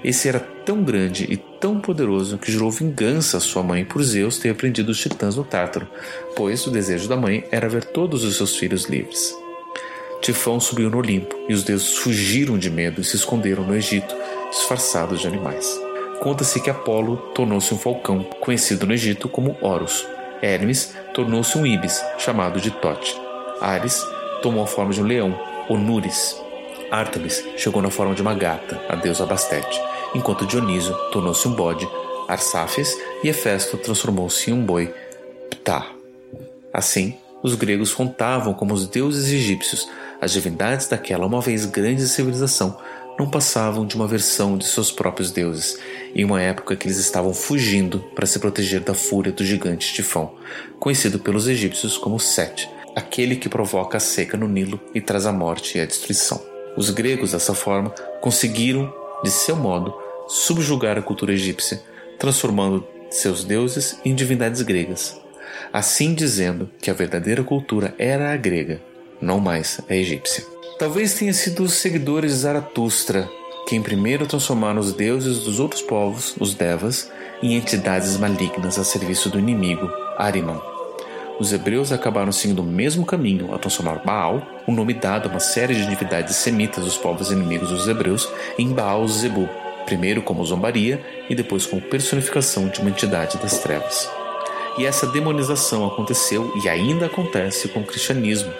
Esse 0.03 0.27
era 0.27 0.39
tão 0.39 0.83
grande 0.83 1.25
e 1.29 1.37
tão 1.37 1.79
poderoso 1.79 2.37
que 2.37 2.51
jurou 2.51 2.69
vingança 2.69 3.37
à 3.37 3.39
sua 3.39 3.63
mãe 3.63 3.85
por 3.85 4.03
Zeus 4.03 4.37
ter 4.37 4.53
prendido 4.53 4.89
os 4.89 4.99
titãs 4.99 5.35
no 5.35 5.43
Tártaro, 5.43 5.87
pois 6.35 6.67
o 6.67 6.71
desejo 6.71 7.07
da 7.07 7.15
mãe 7.15 7.45
era 7.51 7.69
ver 7.69 7.85
todos 7.85 8.23
os 8.23 8.35
seus 8.35 8.55
filhos 8.57 8.85
livres. 8.85 9.33
Tifão 10.21 10.59
subiu 10.59 10.89
no 10.89 10.97
Olimpo 10.97 11.35
e 11.49 11.53
os 11.53 11.63
deuses 11.63 11.97
fugiram 11.97 12.57
de 12.57 12.69
medo 12.69 13.01
e 13.01 13.03
se 13.03 13.15
esconderam 13.15 13.65
no 13.65 13.75
Egito, 13.75 14.15
disfarçados 14.51 15.21
de 15.21 15.27
animais. 15.27 15.82
Conta-se 16.23 16.61
que 16.61 16.69
Apolo 16.69 17.17
tornou-se 17.35 17.73
um 17.73 17.77
falcão, 17.77 18.23
conhecido 18.39 18.85
no 18.85 18.93
Egito 18.93 19.27
como 19.27 19.57
Horus. 19.59 20.07
Hermes 20.41 20.95
tornou-se 21.13 21.57
um 21.57 21.65
ibis, 21.65 22.01
chamado 22.17 22.61
de 22.61 22.71
Tote. 22.71 23.13
Ares 23.59 24.01
tomou 24.41 24.63
a 24.63 24.65
forma 24.67 24.93
de 24.93 25.01
um 25.01 25.05
leão, 25.05 25.37
Onuris. 25.67 26.41
Artemis 26.89 27.43
chegou 27.57 27.81
na 27.81 27.89
forma 27.89 28.15
de 28.15 28.21
uma 28.21 28.33
gata, 28.33 28.81
a 28.87 28.95
deusa 28.95 29.25
Bastete, 29.25 29.81
enquanto 30.15 30.45
Dioniso 30.45 30.93
tornou-se 31.11 31.45
um 31.45 31.51
bode, 31.51 31.85
Arsáfias, 32.29 32.97
e 33.21 33.27
Hefesto 33.27 33.75
transformou-se 33.75 34.49
em 34.49 34.53
um 34.53 34.63
boi, 34.65 34.95
Ptah. 35.49 35.91
Assim, 36.73 37.17
os 37.43 37.53
gregos 37.53 37.93
contavam 37.93 38.53
como 38.53 38.73
os 38.73 38.87
deuses 38.87 39.29
egípcios, 39.29 39.89
as 40.21 40.31
divindades 40.31 40.87
daquela 40.87 41.25
uma 41.25 41.41
vez 41.41 41.65
grande 41.65 42.07
civilização, 42.07 42.77
não 43.17 43.29
passavam 43.29 43.85
de 43.85 43.95
uma 43.95 44.07
versão 44.07 44.57
de 44.57 44.65
seus 44.65 44.91
próprios 44.91 45.31
deuses, 45.31 45.79
em 46.15 46.25
uma 46.25 46.41
época 46.41 46.75
que 46.75 46.87
eles 46.87 46.97
estavam 46.97 47.33
fugindo 47.33 47.99
para 48.15 48.25
se 48.25 48.39
proteger 48.39 48.81
da 48.81 48.93
fúria 48.93 49.31
do 49.31 49.45
gigante 49.45 49.93
Tifão, 49.93 50.35
conhecido 50.79 51.19
pelos 51.19 51.47
egípcios 51.47 51.97
como 51.97 52.19
Set, 52.19 52.69
aquele 52.95 53.35
que 53.35 53.49
provoca 53.49 53.97
a 53.97 53.99
seca 53.99 54.37
no 54.37 54.47
Nilo 54.47 54.79
e 54.93 55.01
traz 55.01 55.25
a 55.25 55.31
morte 55.31 55.77
e 55.77 55.81
a 55.81 55.85
destruição. 55.85 56.41
Os 56.75 56.89
gregos, 56.89 57.31
dessa 57.31 57.53
forma, 57.53 57.89
conseguiram, 58.21 58.91
de 59.23 59.29
seu 59.29 59.55
modo, 59.55 59.93
subjugar 60.27 60.97
a 60.97 61.01
cultura 61.01 61.33
egípcia, 61.33 61.81
transformando 62.17 62.85
seus 63.09 63.43
deuses 63.43 63.99
em 64.03 64.15
divindades 64.15 64.61
gregas, 64.63 65.19
assim 65.71 66.13
dizendo 66.15 66.69
que 66.81 66.89
a 66.89 66.93
verdadeira 66.93 67.43
cultura 67.43 67.93
era 67.97 68.33
a 68.33 68.37
grega, 68.37 68.81
não 69.21 69.39
mais 69.39 69.79
a 69.87 69.95
egípcia. 69.95 70.52
Talvez 70.77 71.13
tenha 71.13 71.33
sido 71.33 71.63
os 71.63 71.73
seguidores 71.73 72.31
de 72.31 72.37
Zaratustra 72.37 73.29
quem 73.65 73.81
primeiro 73.81 74.27
transformaram 74.27 74.81
os 74.81 74.91
deuses 74.91 75.39
dos 75.39 75.57
outros 75.57 75.81
povos, 75.81 76.35
os 76.37 76.53
Devas, 76.53 77.09
em 77.41 77.55
entidades 77.55 78.17
malignas 78.17 78.77
a 78.77 78.83
serviço 78.83 79.29
do 79.29 79.39
inimigo, 79.39 79.89
Ariman 80.17 80.73
os 81.39 81.51
hebreus 81.51 81.91
acabaram 81.91 82.31
seguindo 82.31 82.59
o 82.59 82.65
mesmo 82.65 83.05
caminho 83.05 83.51
ao 83.51 83.59
transformar 83.59 84.03
Baal, 84.03 84.41
o 84.67 84.71
nome 84.71 84.93
dado 84.93 85.27
a 85.27 85.31
uma 85.31 85.39
série 85.39 85.73
de 85.73 85.85
divindades 85.87 86.35
semitas 86.35 86.85
dos 86.85 86.97
povos 86.97 87.31
inimigos 87.31 87.69
dos 87.69 87.87
hebreus, 87.87 88.29
em 88.57 88.69
Baal 88.69 89.07
Zebu, 89.07 89.49
primeiro 89.85 90.21
como 90.21 90.45
zombaria 90.45 91.03
e 91.29 91.35
depois 91.35 91.65
como 91.65 91.81
personificação 91.81 92.69
de 92.69 92.79
uma 92.79 92.91
entidade 92.91 93.37
das 93.39 93.57
trevas. 93.57 94.09
E 94.77 94.85
essa 94.85 95.07
demonização 95.07 95.85
aconteceu 95.85 96.51
e 96.63 96.69
ainda 96.69 97.07
acontece 97.07 97.67
com 97.67 97.79
o 97.79 97.85
cristianismo, 97.85 98.53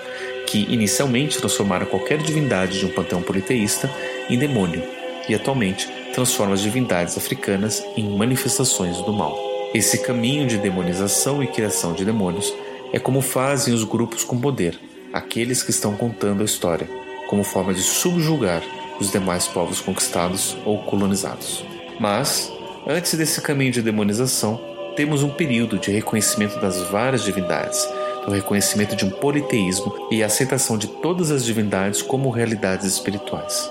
que 0.48 0.68
inicialmente 0.70 1.38
transformaram 1.38 1.86
qualquer 1.86 2.18
divindade 2.20 2.80
de 2.80 2.86
um 2.86 2.90
panteão 2.90 3.22
politeísta 3.22 3.90
em 4.30 4.38
demônio, 4.38 4.84
e 5.28 5.34
atualmente 5.34 5.90
transforma 6.14 6.54
as 6.54 6.62
divindades 6.62 7.18
africanas 7.18 7.84
em 7.96 8.18
manifestações 8.18 8.98
do 8.98 9.14
mal. 9.14 9.38
Esse 9.74 10.00
caminho 10.00 10.46
de 10.46 10.58
demonização 10.58 11.42
e 11.42 11.48
criação 11.48 11.94
de 11.94 12.06
demônios 12.06 12.54
é 12.92 13.00
como 13.00 13.22
fazem 13.22 13.74
os 13.74 13.84
grupos 13.84 14.24
com 14.24 14.40
poder, 14.40 14.80
aqueles 15.12 15.64
que 15.64 15.72
estão 15.72 15.96
contando 15.96 16.42
a 16.42 16.46
história, 16.46 16.88
como 17.28 17.44
forma 17.44 17.74
de 17.74 17.82
subjugar 17.82 18.62
os 19.00 19.12
demais 19.12 19.48
povos 19.48 19.82
conquistados 19.82 20.56
ou 20.66 20.84
colonizados. 20.84 21.66
Mas, 22.00 22.52
antes 22.86 23.16
desse 23.16 23.42
caminho 23.42 23.72
de 23.72 23.82
demonização, 23.82 24.62
temos 24.96 25.24
um 25.24 25.30
período 25.30 25.80
de 25.80 25.92
reconhecimento 25.92 26.60
das 26.60 26.80
várias 26.90 27.24
divindades, 27.24 27.88
do 28.26 28.32
reconhecimento 28.32 28.96
de 28.96 29.06
um 29.06 29.10
politeísmo 29.10 30.08
e 30.12 30.24
a 30.24 30.28
aceitação 30.28 30.78
de 30.78 30.88
todas 30.88 31.32
as 31.32 31.44
divindades 31.44 32.02
como 32.02 32.30
realidades 32.30 32.86
espirituais. 32.86 33.70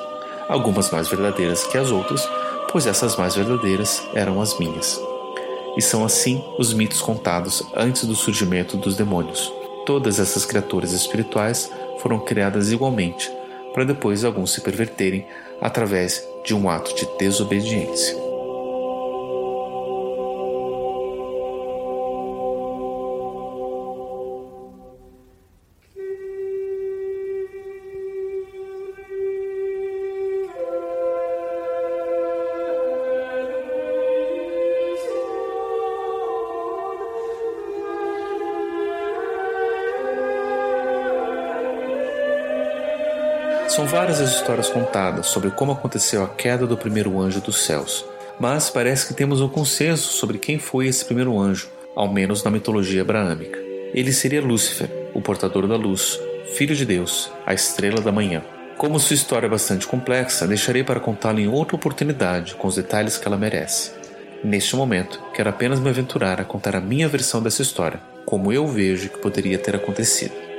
Algumas 0.49 0.91
mais 0.91 1.09
verdadeiras 1.09 1.65
que 1.67 1.79
as 1.79 1.91
outras, 1.91 2.29
pois 2.71 2.87
essas 2.87 3.17
mais 3.17 3.35
verdadeiras 3.35 4.03
eram 4.15 4.41
as 4.41 4.59
minhas 4.59 5.01
e 5.77 5.83
são 5.83 6.05
assim 6.05 6.43
os 6.59 6.73
mitos 6.73 7.01
contados 7.01 7.63
antes 7.75 8.05
do 8.05 8.15
surgimento 8.15 8.77
dos 8.77 8.97
demônios. 8.97 9.53
Todas 9.87 10.19
essas 10.19 10.45
criaturas 10.45 10.93
espirituais 10.93 11.71
foram 11.99 12.19
criadas 12.21 12.71
igualmente, 12.71 13.31
para 13.73 13.85
depois 13.85 14.25
alguns 14.25 14.53
se 14.53 14.61
perverterem 14.61 15.27
através 15.61 16.27
de 16.45 16.55
um 16.55 16.69
ato 16.69 16.95
de 16.95 17.07
desobediência. 17.19 18.32
São 43.75 43.87
várias 43.87 44.21
as 44.21 44.35
histórias 44.35 44.69
contadas 44.69 45.29
sobre 45.29 45.50
como 45.50 45.73
aconteceu 45.73 46.23
a 46.23 46.29
queda 46.29 46.67
do 46.67 46.76
primeiro 46.76 47.19
anjo 47.19 47.41
dos 47.41 47.64
céus, 47.64 48.05
mas 48.38 48.69
parece 48.69 49.07
que 49.07 49.14
temos 49.14 49.41
um 49.41 49.49
consenso 49.49 50.12
sobre 50.12 50.37
quem 50.37 50.59
foi 50.59 50.88
esse 50.88 51.02
primeiro 51.07 51.41
anjo, 51.41 51.71
ao 51.97 52.07
menos 52.07 52.45
na 52.45 52.50
mitologia 52.50 53.00
abraâmica. 53.00 53.59
Ele 53.95 54.12
seria 54.12 54.43
Lúcifer, 54.43 54.91
o 55.14 55.23
portador 55.23 55.67
da 55.67 55.75
luz, 55.75 56.21
filho 56.55 56.76
de 56.76 56.85
Deus, 56.85 57.33
a 57.47 57.55
estrela 57.55 58.02
da 58.02 58.12
manhã. 58.12 58.43
Como 58.76 59.00
sua 59.00 59.14
história 59.14 59.47
é 59.47 59.50
bastante 59.50 59.87
complexa, 59.87 60.47
deixarei 60.47 60.85
para 60.85 61.00
contá-la 61.00 61.41
em 61.41 61.49
outra 61.49 61.75
oportunidade, 61.75 62.55
com 62.57 62.69
os 62.69 62.76
detalhes 62.76 63.17
que 63.17 63.26
ela 63.26 63.38
merece. 63.38 63.93
Neste 64.45 64.76
momento, 64.76 65.19
quero 65.33 65.49
apenas 65.49 65.81
me 65.81 65.88
aventurar 65.88 66.43
a 66.43 66.45
contar 66.45 66.76
a 66.76 66.81
minha 66.81 67.09
versão 67.09 67.43
dessa 67.43 67.62
história, 67.62 68.00
como 68.26 68.52
eu 68.52 68.67
vejo 68.67 69.09
que 69.09 69.19
poderia 69.19 69.57
ter 69.57 69.75
acontecido. 69.75 70.52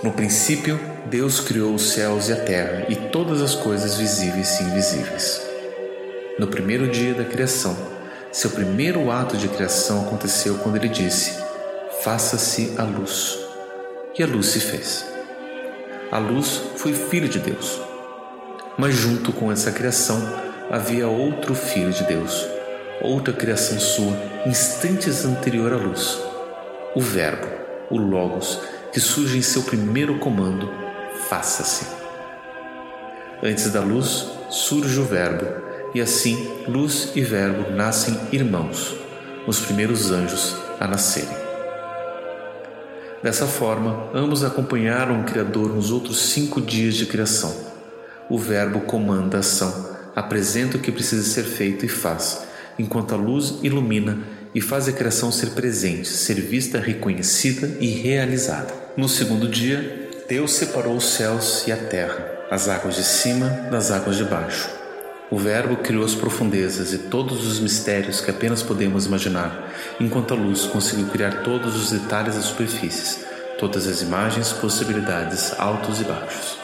No 0.00 0.12
princípio, 0.12 0.78
Deus 1.06 1.40
criou 1.40 1.74
os 1.74 1.90
céus 1.90 2.28
e 2.28 2.32
a 2.32 2.36
terra 2.36 2.86
e 2.88 2.94
todas 2.94 3.42
as 3.42 3.56
coisas 3.56 3.96
visíveis 3.96 4.60
e 4.60 4.62
invisíveis. 4.62 5.42
No 6.38 6.46
primeiro 6.46 6.86
dia 6.86 7.14
da 7.14 7.24
criação, 7.24 7.76
seu 8.30 8.50
primeiro 8.50 9.10
ato 9.10 9.36
de 9.36 9.48
criação 9.48 10.02
aconteceu 10.02 10.58
quando 10.58 10.76
ele 10.76 10.88
disse: 10.88 11.42
Faça-se 12.04 12.74
a 12.78 12.84
luz. 12.84 13.40
E 14.16 14.22
a 14.22 14.26
luz 14.26 14.46
se 14.46 14.60
fez. 14.60 15.04
A 16.12 16.18
luz 16.18 16.62
foi 16.76 16.92
filho 16.92 17.28
de 17.28 17.40
Deus. 17.40 17.80
Mas 18.76 18.94
junto 18.94 19.32
com 19.32 19.50
essa 19.50 19.72
criação 19.72 20.22
havia 20.70 21.08
outro 21.08 21.56
filho 21.56 21.90
de 21.90 22.04
Deus, 22.04 22.46
outra 23.00 23.34
criação 23.34 23.80
sua, 23.80 24.16
instantes 24.46 25.24
anterior 25.24 25.72
à 25.72 25.76
luz. 25.76 26.20
O 26.94 27.00
Verbo, 27.00 27.48
o 27.90 27.98
Logos, 27.98 28.60
que 28.92 29.00
surge 29.00 29.38
em 29.38 29.42
seu 29.42 29.62
primeiro 29.62 30.18
comando: 30.18 30.70
faça-se. 31.28 31.86
Antes 33.42 33.70
da 33.70 33.80
luz 33.80 34.26
surge 34.50 34.98
o 34.98 35.04
Verbo, 35.04 35.46
e 35.94 36.00
assim 36.00 36.48
luz 36.66 37.12
e 37.14 37.20
Verbo 37.20 37.70
nascem 37.70 38.18
irmãos, 38.32 38.94
os 39.46 39.60
primeiros 39.60 40.10
anjos 40.10 40.56
a 40.80 40.86
nascerem. 40.86 41.36
Dessa 43.22 43.46
forma, 43.46 44.08
ambos 44.14 44.44
acompanharam 44.44 45.20
o 45.20 45.24
Criador 45.24 45.74
nos 45.74 45.90
outros 45.90 46.30
cinco 46.30 46.60
dias 46.60 46.94
de 46.94 47.06
criação. 47.06 47.54
O 48.30 48.38
Verbo 48.38 48.80
comanda 48.80 49.38
a 49.38 49.40
ação, 49.40 49.96
apresenta 50.14 50.76
o 50.76 50.80
que 50.80 50.92
precisa 50.92 51.22
ser 51.22 51.44
feito 51.44 51.84
e 51.84 51.88
faz, 51.88 52.46
enquanto 52.78 53.14
a 53.14 53.16
luz 53.16 53.58
ilumina 53.62 54.18
e 54.54 54.60
faz 54.60 54.88
a 54.88 54.92
criação 54.92 55.30
ser 55.30 55.50
presente, 55.50 56.08
ser 56.08 56.34
vista, 56.34 56.78
reconhecida 56.78 57.70
e 57.80 57.88
realizada. 57.88 58.72
No 58.96 59.08
segundo 59.08 59.48
dia, 59.48 60.08
Deus 60.28 60.52
separou 60.52 60.96
os 60.96 61.04
céus 61.04 61.66
e 61.66 61.72
a 61.72 61.76
terra, 61.76 62.26
as 62.50 62.68
águas 62.68 62.96
de 62.96 63.04
cima 63.04 63.48
das 63.70 63.90
águas 63.90 64.16
de 64.16 64.24
baixo. 64.24 64.68
O 65.30 65.36
Verbo 65.36 65.76
criou 65.76 66.04
as 66.04 66.14
profundezas 66.14 66.94
e 66.94 66.98
todos 66.98 67.46
os 67.46 67.60
mistérios 67.60 68.20
que 68.20 68.30
apenas 68.30 68.62
podemos 68.62 69.04
imaginar, 69.04 69.72
enquanto 70.00 70.32
a 70.32 70.36
luz 70.36 70.64
conseguiu 70.64 71.06
criar 71.08 71.42
todos 71.42 71.76
os 71.76 71.90
detalhes 71.90 72.34
das 72.34 72.44
superfícies, 72.44 73.26
todas 73.58 73.86
as 73.86 74.00
imagens, 74.00 74.52
possibilidades, 74.52 75.52
altos 75.58 76.00
e 76.00 76.04
baixos. 76.04 76.56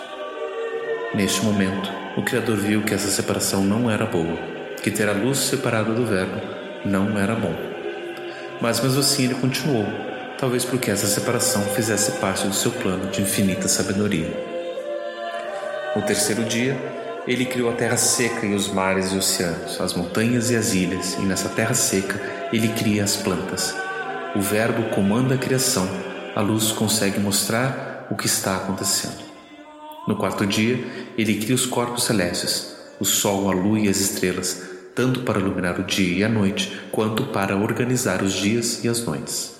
Neste 1.15 1.45
momento, 1.45 1.91
o 2.17 2.23
Criador 2.23 2.57
viu 2.57 2.83
que 2.83 2.95
essa 2.95 3.09
separação 3.09 3.63
não 3.63 3.91
era 3.91 4.07
boa, 4.07 4.39
que 4.83 4.91
ter 4.91 5.09
a 5.09 5.13
luz 5.13 5.39
separada 5.39 5.93
do 5.93 6.07
Verbo 6.07 6.41
não 6.85 7.19
era 7.19 7.35
bom. 7.35 7.74
Mas 8.65 8.81
mesmo 8.81 9.01
assim 9.01 9.25
ele 9.25 9.35
continuou, 9.35 9.85
talvez 10.39 10.65
porque 10.65 10.91
essa 10.91 11.07
separação 11.07 11.61
fizesse 11.75 12.13
parte 12.13 12.47
do 12.47 12.55
seu 12.55 12.71
plano 12.71 13.11
de 13.11 13.21
infinita 13.21 13.69
sabedoria. 13.69 14.33
No 15.95 16.01
terceiro 16.01 16.43
dia, 16.45 16.75
ele 17.29 17.45
criou 17.45 17.69
a 17.69 17.75
terra 17.75 17.99
seca 17.99 18.47
e 18.47 18.55
os 18.55 18.69
mares 18.69 19.13
e 19.13 19.19
oceanos, 19.19 19.79
as 19.79 19.93
montanhas 19.93 20.51
e 20.51 20.57
as 20.57 20.73
ilhas, 20.73 21.13
e 21.19 21.21
nessa 21.27 21.51
terra 21.51 21.75
seca 21.75 22.19
ele 22.55 22.69
cria 22.69 23.05
as 23.05 23.17
plantas. 23.17 23.75
O 24.35 24.41
Verbo 24.41 24.89
comanda 24.95 25.35
a 25.35 25.39
criação, 25.39 25.87
a 26.35 26.41
luz 26.41 26.73
consegue 26.73 27.21
mostrar 27.21 28.07
o 28.11 28.17
que 28.17 28.25
está 28.25 28.57
acontecendo. 28.57 29.23
No 30.09 30.17
quarto 30.17 30.47
dia, 30.47 30.83
ele 31.19 31.39
cria 31.39 31.55
os 31.55 31.67
corpos 31.67 32.05
celestes, 32.05 32.75
o 32.99 33.05
sol, 33.05 33.51
a 33.51 33.53
lua 33.53 33.81
e 33.81 33.91
as 33.91 33.99
estrelas, 33.99 34.74
tanto 34.95 35.21
para 35.21 35.41
iluminar 35.41 35.79
o 35.79 35.85
dia 35.85 36.19
e 36.19 36.25
a 36.25 36.29
noite, 36.29 36.81
quanto 36.93 37.25
para 37.27 37.57
organizar 37.57 38.23
os 38.23 38.33
dias 38.33 38.85
e 38.85 38.89
as 38.89 39.05
noites. 39.05 39.55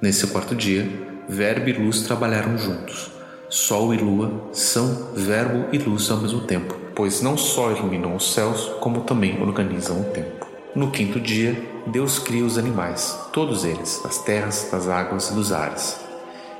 Nesse 0.00 0.26
quarto 0.28 0.54
dia, 0.54 0.88
Verbo 1.32 1.68
e 1.68 1.72
luz 1.72 2.02
trabalharam 2.02 2.58
juntos. 2.58 3.08
Sol 3.48 3.94
e 3.94 3.96
lua 3.96 4.48
são 4.52 5.10
verbo 5.14 5.66
e 5.72 5.78
luz 5.78 6.10
ao 6.10 6.16
mesmo 6.16 6.40
tempo, 6.40 6.74
pois 6.92 7.22
não 7.22 7.38
só 7.38 7.70
iluminam 7.70 8.16
os 8.16 8.34
céus, 8.34 8.68
como 8.80 9.02
também 9.02 9.40
organizam 9.40 10.00
o 10.00 10.04
tempo. 10.06 10.44
No 10.74 10.90
quinto 10.90 11.20
dia, 11.20 11.56
Deus 11.86 12.18
cria 12.18 12.44
os 12.44 12.58
animais, 12.58 13.16
todos 13.32 13.64
eles, 13.64 14.00
das 14.02 14.18
terras, 14.18 14.68
das 14.72 14.88
águas 14.88 15.30
e 15.30 15.34
dos 15.34 15.52
ares. 15.52 16.00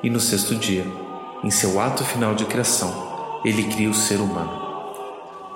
E 0.05 0.09
no 0.09 0.21
sexto 0.21 0.55
dia, 0.55 0.87
em 1.42 1.51
seu 1.51 1.81
ato 1.81 2.05
final 2.05 2.37
de 2.37 2.44
criação, 2.44 3.40
ele 3.44 3.64
cria 3.64 3.90
o 3.90 3.94
ser 3.94 4.21
humano. 4.21 4.71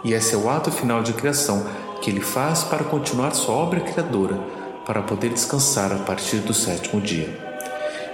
E 0.02 0.12
é 0.12 0.18
o 0.36 0.50
ato 0.50 0.72
final 0.72 1.04
de 1.04 1.12
criação 1.12 1.64
que 2.04 2.10
ele 2.10 2.20
faz 2.20 2.62
para 2.62 2.84
continuar 2.84 3.34
sua 3.34 3.54
obra 3.54 3.80
criadora, 3.80 4.38
para 4.84 5.00
poder 5.00 5.30
descansar 5.30 5.90
a 5.90 6.00
partir 6.00 6.36
do 6.36 6.52
sétimo 6.52 7.00
dia. 7.00 7.30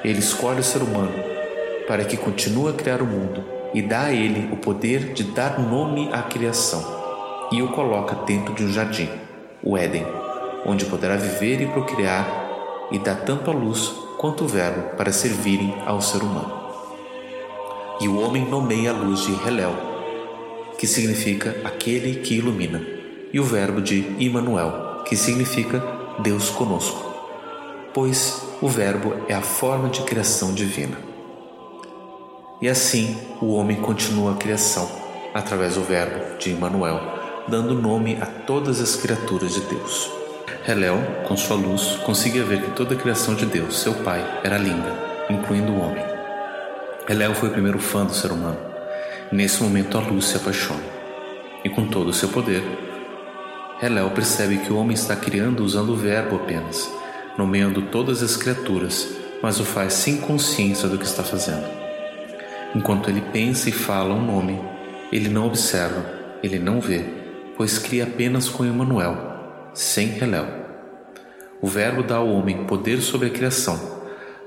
Ele 0.05 0.21
escolhe 0.21 0.61
o 0.61 0.65
ser 0.65 0.81
humano 0.81 1.13
para 1.89 2.05
que 2.05 2.17
continue 2.17 2.71
a 2.71 2.73
criar 2.73 3.03
o 3.03 3.05
mundo 3.05 3.45
e 3.75 3.83
dá 3.83 4.03
a 4.03 4.13
ele 4.13 4.49
o 4.53 4.57
poder 4.57 5.13
de 5.13 5.25
dar 5.25 5.59
nome 5.59 6.09
à 6.13 6.23
criação, 6.23 6.85
e 7.51 7.61
o 7.63 7.73
coloca 7.73 8.15
dentro 8.25 8.55
de 8.55 8.63
um 8.63 8.73
jardim, 8.73 9.11
o 9.61 9.77
Éden, 9.77 10.07
onde 10.65 10.85
poderá 10.85 11.17
viver 11.17 11.61
e 11.61 11.67
procriar 11.67 12.87
e 12.93 12.99
dá 13.01 13.17
tanto 13.17 13.51
a 13.51 13.53
luz 13.53 13.93
quanto 14.19 14.45
o 14.45 14.49
verbo 14.49 14.97
para 14.97 15.11
servirem 15.11 15.75
ao 15.85 16.01
ser 16.01 16.23
humano. 16.23 16.53
E 18.01 18.07
o 18.07 18.21
homem 18.21 18.49
nomeia 18.49 18.91
a 18.91 18.95
luz 18.95 19.23
de 19.23 19.33
Helel, 19.33 19.75
que 20.79 20.87
significa 20.87 21.57
aquele 21.65 22.21
que 22.21 22.37
ilumina 22.37 23.00
e 23.33 23.41
o 23.41 23.45
verbo 23.45 23.81
de 23.81 23.99
Immanuel, 24.19 25.03
que 25.05 25.17
significa 25.17 25.83
Deus 26.19 26.51
conosco, 26.51 27.15
pois 27.95 28.43
o 28.61 28.69
verbo 28.69 29.15
é 29.29 29.35
a 29.35 29.41
forma 29.41 29.89
de 29.89 30.03
criação 30.03 30.53
divina. 30.53 30.97
E 32.61 32.69
assim 32.69 33.17
o 33.41 33.55
homem 33.55 33.77
continua 33.79 34.33
a 34.33 34.37
criação 34.37 34.91
através 35.33 35.77
do 35.77 35.83
verbo 35.83 36.39
de 36.39 36.51
Immanuel, 36.51 37.01
dando 37.49 37.75
nome 37.75 38.19
a 38.21 38.27
todas 38.27 38.81
as 38.81 38.97
criaturas 38.97 39.55
de 39.55 39.61
Deus. 39.61 40.11
Helel, 40.69 40.99
com 41.27 41.37
sua 41.37 41.57
luz, 41.57 41.99
conseguia 42.05 42.45
ver 42.45 42.61
que 42.63 42.73
toda 42.73 42.95
a 42.95 42.99
criação 42.99 43.35
de 43.35 43.47
Deus, 43.47 43.81
seu 43.81 43.95
Pai, 43.95 44.23
era 44.45 44.59
linda, 44.59 44.93
incluindo 45.31 45.73
o 45.73 45.81
homem. 45.81 46.05
Helel 47.09 47.35
foi 47.35 47.49
o 47.49 47.53
primeiro 47.53 47.79
fã 47.79 48.05
do 48.05 48.13
ser 48.13 48.31
humano. 48.31 48.59
Nesse 49.33 49.63
momento 49.63 49.97
a 49.97 50.01
luz 50.01 50.27
se 50.27 50.37
apaixona. 50.37 50.83
E 51.65 51.71
com 51.71 51.87
todo 51.87 52.11
o 52.11 52.13
seu 52.13 52.29
poder, 52.29 52.63
Helel 53.83 54.11
percebe 54.11 54.59
que 54.59 54.71
o 54.71 54.77
homem 54.77 54.93
está 54.93 55.17
criando 55.17 55.65
usando 55.65 55.91
o 55.91 55.97
verbo 55.97 56.37
apenas, 56.37 56.93
nomeando 57.39 57.81
todas 57.83 58.23
as 58.23 58.37
criaturas, 58.37 59.09
mas 59.43 59.59
o 59.59 59.65
faz 59.65 59.95
sem 59.95 60.19
consciência 60.19 60.87
do 60.87 60.99
que 60.99 61.07
está 61.07 61.23
fazendo. 61.23 61.67
Enquanto 62.75 63.09
ele 63.09 63.23
pensa 63.33 63.71
e 63.71 63.73
fala 63.73 64.15
um 64.15 64.23
nome, 64.23 64.61
ele 65.11 65.31
não 65.31 65.47
observa, 65.47 66.05
ele 66.43 66.59
não 66.59 66.79
vê, 66.79 67.03
pois 67.57 67.79
cria 67.79 68.05
apenas 68.05 68.51
com 68.51 68.67
Emmanuel, 68.67 69.17
sem 69.73 70.15
Helel. 70.19 70.47
O 71.63 71.67
verbo 71.67 72.03
dá 72.03 72.17
ao 72.17 72.29
homem 72.29 72.65
poder 72.65 73.01
sobre 73.01 73.29
a 73.29 73.31
criação, 73.31 73.81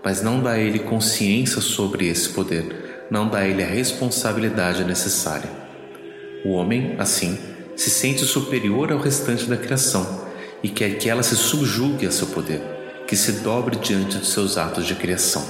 mas 0.06 0.22
não 0.22 0.44
dá 0.44 0.52
a 0.52 0.60
ele 0.60 0.78
consciência 0.78 1.60
sobre 1.60 2.08
esse 2.08 2.30
poder, 2.30 3.08
não 3.10 3.28
dá 3.28 3.40
a 3.40 3.48
ele 3.48 3.64
a 3.64 3.68
responsabilidade 3.68 4.84
necessária. 4.84 5.50
O 6.46 6.52
homem, 6.52 6.96
assim, 7.00 7.38
se 7.76 7.90
sente 7.90 8.24
superior 8.26 8.92
ao 8.92 9.00
restante 9.00 9.46
da 9.46 9.58
criação 9.58 10.26
e 10.62 10.70
quer 10.70 10.98
que 10.98 11.10
ela 11.10 11.24
se 11.24 11.36
subjugue 11.36 12.06
a 12.06 12.12
seu 12.12 12.28
poder, 12.28 12.62
que 13.08 13.16
se 13.16 13.34
dobre 13.34 13.76
diante 13.76 14.18
dos 14.18 14.32
seus 14.32 14.58
atos 14.58 14.86
de 14.86 14.96
criação. 14.96 15.44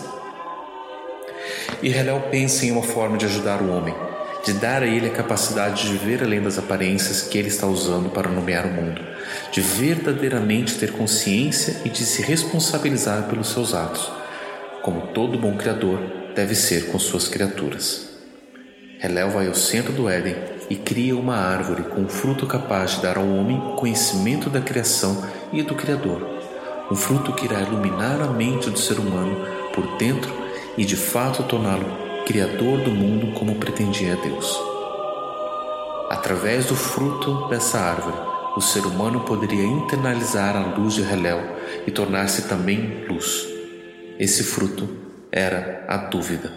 E 1.82 1.90
Helel 1.90 2.28
pensa 2.32 2.66
em 2.66 2.72
uma 2.72 2.82
forma 2.82 3.18
de 3.18 3.26
ajudar 3.26 3.62
o 3.62 3.70
homem, 3.70 3.94
de 4.44 4.54
dar 4.54 4.84
a 4.84 4.88
ele 4.88 5.08
a 5.08 5.12
capacidade 5.12 5.88
de 5.88 5.98
ver 5.98 6.24
além 6.24 6.42
das 6.42 6.58
aparências 6.58 7.22
que 7.22 7.38
ele 7.38 7.50
está 7.50 7.68
usando 7.68 8.10
para 8.10 8.30
nomear 8.30 8.66
o 8.66 8.72
mundo, 8.72 9.02
de 9.52 9.62
verdadeiramente 9.62 10.76
ter 10.76 10.92
consciência 10.92 11.82
e 11.86 11.90
de 11.90 12.06
se 12.06 12.22
responsabilizar 12.22 13.24
pelos 13.30 13.50
seus 13.50 13.74
atos, 13.74 14.12
como 14.82 15.08
todo 15.08 15.38
bom 15.38 15.56
criador 15.58 16.00
deve 16.36 16.56
ser 16.56 16.88
com 16.88 16.98
suas 16.98 17.28
criaturas. 17.28 18.10
Helel 19.02 19.30
vai 19.30 19.48
ao 19.48 19.54
centro 19.54 19.92
do 19.94 20.10
Éden 20.10 20.53
e 20.70 20.76
cria 20.76 21.16
uma 21.16 21.36
árvore 21.36 21.84
com 21.84 22.08
fruto 22.08 22.46
capaz 22.46 22.92
de 22.92 23.02
dar 23.02 23.18
ao 23.18 23.28
homem 23.28 23.60
conhecimento 23.78 24.50
da 24.50 24.62
criação 24.62 25.24
e 25.52 25.62
do 25.62 25.76
Criador. 25.76 26.28
Um 26.92 26.96
fruto 26.96 27.34
que 27.34 27.46
irá 27.46 27.62
iluminar 27.62 28.22
a 28.22 28.28
mente 28.28 28.70
do 28.70 28.80
ser 28.80 29.00
humano 29.00 29.38
por 29.74 29.98
dentro 29.98 30.34
e 30.78 30.86
de 30.86 30.96
fato 30.96 31.44
torná-lo 31.44 31.86
criador 32.26 32.80
do 32.80 32.92
mundo 32.92 33.38
como 33.38 33.56
pretendia 33.56 34.16
Deus. 34.16 34.60
Através 36.10 36.66
do 36.68 36.76
fruto 36.76 37.48
dessa 37.50 37.80
árvore, 37.80 38.18
o 38.56 38.62
ser 38.62 38.86
humano 38.86 39.22
poderia 39.22 39.64
internalizar 39.64 40.56
a 40.56 40.78
luz 40.78 40.94
de 40.94 41.02
Helel 41.02 41.42
e 41.88 41.92
tornar-se 41.92 42.44
também 42.48 43.06
luz. 43.10 43.48
Esse 44.20 44.44
fruto 44.44 44.88
era 45.32 45.84
a 45.88 45.98
dúvida. 45.98 46.52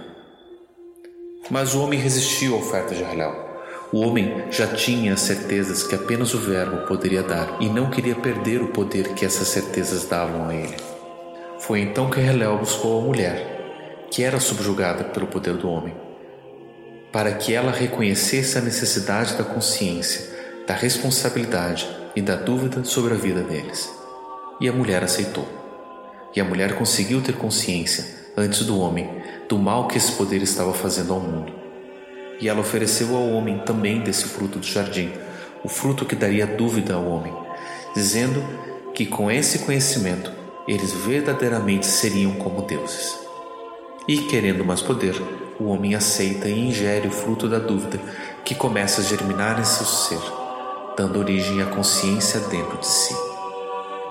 Mas 1.51 1.75
o 1.75 1.81
homem 1.81 1.99
resistiu 1.99 2.55
à 2.55 2.59
oferta 2.59 2.95
de 2.95 3.03
Halel. 3.03 3.46
O 3.93 4.01
homem 4.01 4.45
já 4.51 4.67
tinha 4.67 5.15
as 5.15 5.21
certezas 5.21 5.83
que 5.85 5.95
apenas 5.95 6.35
o 6.35 6.39
Verbo 6.39 6.87
poderia 6.87 7.23
dar 7.23 7.57
e 7.61 7.69
não 7.69 7.89
queria 7.91 8.17
perder 8.17 8.61
o 8.61 8.69
poder 8.69 9.15
que 9.15 9.25
essas 9.25 9.49
certezas 9.49 10.05
davam 10.05 10.49
a 10.49 10.55
ele. 10.55 10.77
Foi 11.61 11.81
então 11.81 12.11
que 12.11 12.21
Halel 12.21 12.59
buscou 12.59 13.01
a 13.01 13.05
mulher, 13.05 14.07
que 14.11 14.23
era 14.23 14.41
subjugada 14.41 15.05
pelo 15.05 15.27
poder 15.27 15.55
do 15.55 15.69
homem. 15.69 15.95
para 17.13 17.33
que 17.33 17.55
ela 17.55 17.73
reconhecesse 17.73 18.59
a 18.59 18.61
necessidade 18.61 19.37
da 19.37 19.45
consciência, 19.45 20.27
da 20.67 20.75
responsabilidade 20.75 21.89
e 22.15 22.21
da 22.21 22.35
dúvida 22.37 22.85
sobre 22.85 23.15
a 23.15 23.17
vida 23.17 23.43
deles. 23.43 23.91
E 24.61 24.69
a 24.69 24.73
mulher 24.73 25.03
aceitou. 25.03 25.49
E 26.35 26.41
a 26.41 26.45
mulher 26.45 26.75
conseguiu 26.75 27.23
ter 27.23 27.35
consciência, 27.35 28.05
antes 28.37 28.67
do 28.67 28.79
homem, 28.79 29.11
do 29.49 29.59
mal 29.59 29.89
que 29.89 29.97
esse 29.97 30.13
poder 30.13 30.43
estava 30.43 30.75
fazendo 30.75 31.15
ao 31.15 31.21
mundo. 31.21 31.53
E 32.41 32.49
ela 32.49 32.61
ofereceu 32.61 33.17
ao 33.17 33.31
homem 33.31 33.59
também 33.61 34.01
desse 34.01 34.27
fruto 34.27 34.59
do 34.59 34.67
jardim, 34.67 35.13
o 35.65 35.69
fruto 35.69 36.05
que 36.05 36.15
daria 36.15 36.47
dúvida 36.47 36.95
ao 36.95 37.07
homem, 37.07 37.35
dizendo 37.95 38.43
que 38.95 39.07
com 39.07 39.31
esse 39.31 39.61
conhecimento 39.61 40.33
eles 40.67 40.93
verdadeiramente 40.93 41.87
seriam 41.87 42.33
como 42.33 42.63
deuses. 42.63 43.19
E, 44.09 44.19
querendo 44.19 44.65
mais 44.65 44.83
poder, 44.83 45.15
o 45.59 45.65
homem 45.65 45.95
aceita 45.95 46.49
e 46.49 46.69
ingere 46.69 47.09
o 47.09 47.11
fruto 47.11 47.49
da 47.49 47.59
dúvida 47.59 47.99
que 48.45 48.55
começa 48.55 49.01
a 49.01 49.05
germinar 49.05 49.59
em 49.59 49.65
seu 49.65 49.87
ser, 49.87 50.21
dando 50.97 51.19
origem 51.19 51.63
à 51.63 51.67
consciência 51.67 52.41
dentro 52.41 52.79
de 52.79 52.87
si. 52.87 53.15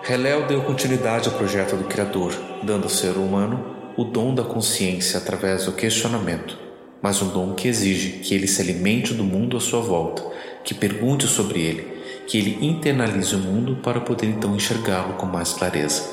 Helel 0.08 0.46
deu 0.46 0.62
continuidade 0.62 1.30
ao 1.30 1.36
projeto 1.36 1.76
do 1.76 1.86
Criador, 1.86 2.34
dando 2.64 2.84
ao 2.84 2.90
ser 2.90 3.18
humano 3.18 3.76
o 3.98 4.04
dom 4.04 4.36
da 4.36 4.44
consciência 4.44 5.18
através 5.18 5.66
do 5.66 5.72
questionamento, 5.72 6.58
mas 7.02 7.22
um 7.22 7.30
dom 7.30 7.54
que 7.54 7.68
exige 7.68 8.20
que 8.20 8.34
ele 8.34 8.48
se 8.48 8.62
alimente 8.62 9.14
do 9.14 9.24
mundo 9.24 9.58
à 9.58 9.60
sua 9.60 9.82
volta, 9.82 10.24
que 10.64 10.74
pergunte 10.74 11.28
sobre 11.28 11.62
ele, 11.62 11.88
que 12.28 12.38
ele 12.38 12.66
internalize 12.66 13.36
o 13.36 13.40
mundo 13.40 13.78
para 13.84 14.00
poder 14.00 14.28
então 14.28 14.56
enxergá-lo 14.56 15.14
com 15.14 15.26
mais 15.26 15.54
clareza. 15.54 16.04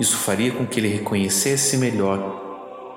Isso 0.00 0.16
faria 0.16 0.52
com 0.52 0.66
que 0.66 0.80
ele 0.80 0.88
reconhecesse 0.88 1.76
melhor 1.76 2.40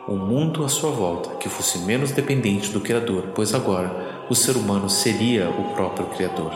o 0.08 0.15
mundo 0.15 0.63
à 0.63 0.69
sua 0.69 0.91
volta, 0.91 1.36
que 1.38 1.49
fosse 1.49 1.79
menos 1.79 2.12
dependente 2.12 2.71
do 2.71 2.79
Criador, 2.79 3.29
pois 3.34 3.53
agora 3.53 4.25
o 4.29 4.36
ser 4.36 4.55
humano 4.55 4.89
seria 4.89 5.49
o 5.49 5.75
próprio 5.75 6.08
Criador. 6.08 6.51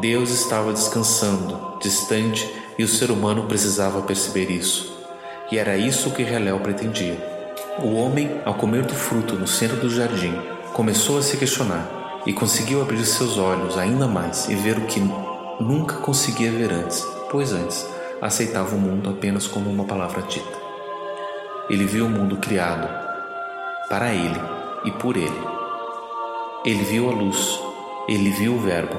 Deus 0.00 0.30
estava 0.30 0.72
descansando, 0.72 1.78
distante, 1.80 2.48
e 2.78 2.84
o 2.84 2.88
ser 2.88 3.10
humano 3.10 3.46
precisava 3.46 4.02
perceber 4.02 4.50
isso. 4.50 4.94
E 5.50 5.58
era 5.58 5.76
isso 5.76 6.10
que 6.10 6.22
Helel 6.22 6.60
pretendia. 6.60 7.35
O 7.78 7.94
homem, 7.96 8.40
ao 8.42 8.54
comer 8.54 8.86
do 8.86 8.94
fruto 8.94 9.34
no 9.34 9.46
centro 9.46 9.76
do 9.76 9.90
jardim, 9.90 10.34
começou 10.72 11.18
a 11.18 11.22
se 11.22 11.36
questionar 11.36 12.22
e 12.24 12.32
conseguiu 12.32 12.80
abrir 12.80 13.04
seus 13.04 13.36
olhos 13.36 13.76
ainda 13.76 14.08
mais 14.08 14.48
e 14.48 14.54
ver 14.54 14.78
o 14.78 14.86
que 14.86 14.98
nunca 15.60 15.96
conseguia 15.96 16.50
ver 16.50 16.72
antes, 16.72 17.06
pois 17.30 17.52
antes 17.52 17.86
aceitava 18.22 18.74
o 18.74 18.80
mundo 18.80 19.10
apenas 19.10 19.46
como 19.46 19.68
uma 19.68 19.84
palavra 19.84 20.22
dita. 20.22 20.58
Ele 21.68 21.84
viu 21.84 22.06
o 22.06 22.08
mundo 22.08 22.38
criado 22.38 22.88
para 23.90 24.10
ele 24.10 24.40
e 24.86 24.90
por 24.92 25.14
ele. 25.14 25.38
Ele 26.64 26.82
viu 26.82 27.10
a 27.10 27.12
luz, 27.12 27.60
ele 28.08 28.30
viu 28.30 28.54
o 28.54 28.60
Verbo 28.60 28.96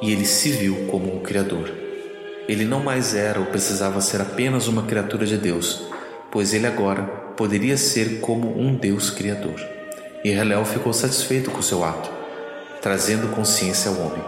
e 0.00 0.10
ele 0.10 0.24
se 0.24 0.50
viu 0.52 0.86
como 0.86 1.14
um 1.14 1.20
Criador. 1.20 1.70
Ele 2.48 2.64
não 2.64 2.82
mais 2.82 3.14
era 3.14 3.38
ou 3.38 3.46
precisava 3.46 4.00
ser 4.00 4.22
apenas 4.22 4.68
uma 4.68 4.84
criatura 4.84 5.26
de 5.26 5.36
Deus, 5.36 5.86
pois 6.30 6.54
ele 6.54 6.66
agora 6.66 7.25
poderia 7.36 7.76
ser 7.76 8.20
como 8.20 8.58
um 8.58 8.74
Deus 8.74 9.10
Criador. 9.10 9.60
E 10.24 10.30
Helel 10.30 10.64
ficou 10.64 10.92
satisfeito 10.92 11.50
com 11.50 11.62
seu 11.62 11.84
ato, 11.84 12.10
trazendo 12.80 13.34
consciência 13.34 13.90
ao 13.90 13.98
homem. 13.98 14.24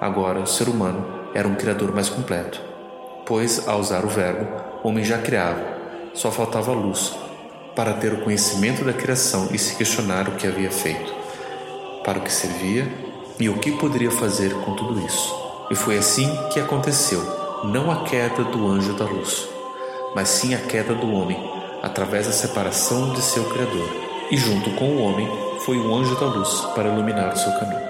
Agora 0.00 0.40
o 0.40 0.46
ser 0.46 0.68
humano 0.68 1.04
era 1.34 1.46
um 1.46 1.54
criador 1.54 1.92
mais 1.94 2.08
completo, 2.08 2.60
pois, 3.26 3.66
ao 3.68 3.80
usar 3.80 4.04
o 4.04 4.08
Verbo, 4.08 4.46
o 4.82 4.88
homem 4.88 5.04
já 5.04 5.18
criava 5.18 5.76
só 6.16 6.30
faltava 6.30 6.72
luz 6.72 7.14
para 7.74 7.92
ter 7.92 8.12
o 8.14 8.22
conhecimento 8.22 8.82
da 8.82 8.92
criação 8.94 9.48
e 9.52 9.58
se 9.58 9.76
questionar 9.76 10.28
o 10.28 10.32
que 10.32 10.46
havia 10.46 10.70
feito, 10.70 11.14
para 12.02 12.18
o 12.18 12.22
que 12.22 12.32
servia 12.32 12.90
e 13.38 13.50
o 13.50 13.58
que 13.58 13.70
poderia 13.72 14.10
fazer 14.10 14.50
com 14.62 14.74
tudo 14.74 14.98
isso. 15.06 15.34
E 15.70 15.74
foi 15.74 15.98
assim 15.98 16.34
que 16.50 16.58
aconteceu, 16.58 17.22
não 17.64 17.90
a 17.90 18.04
queda 18.04 18.44
do 18.44 18.66
anjo 18.66 18.94
da 18.94 19.04
luz, 19.04 19.46
mas 20.14 20.28
sim 20.28 20.54
a 20.54 20.58
queda 20.58 20.94
do 20.94 21.12
homem, 21.12 21.38
através 21.86 22.26
da 22.26 22.32
separação 22.32 23.12
de 23.12 23.22
seu 23.22 23.44
Criador. 23.44 23.88
E 24.30 24.36
junto 24.36 24.70
com 24.72 24.96
o 24.96 25.02
homem 25.02 25.28
foi 25.64 25.78
o 25.78 25.94
anjo 25.94 26.16
da 26.16 26.26
luz 26.26 26.60
para 26.74 26.88
iluminar 26.88 27.32
o 27.32 27.38
seu 27.38 27.52
caminho. 27.52 27.86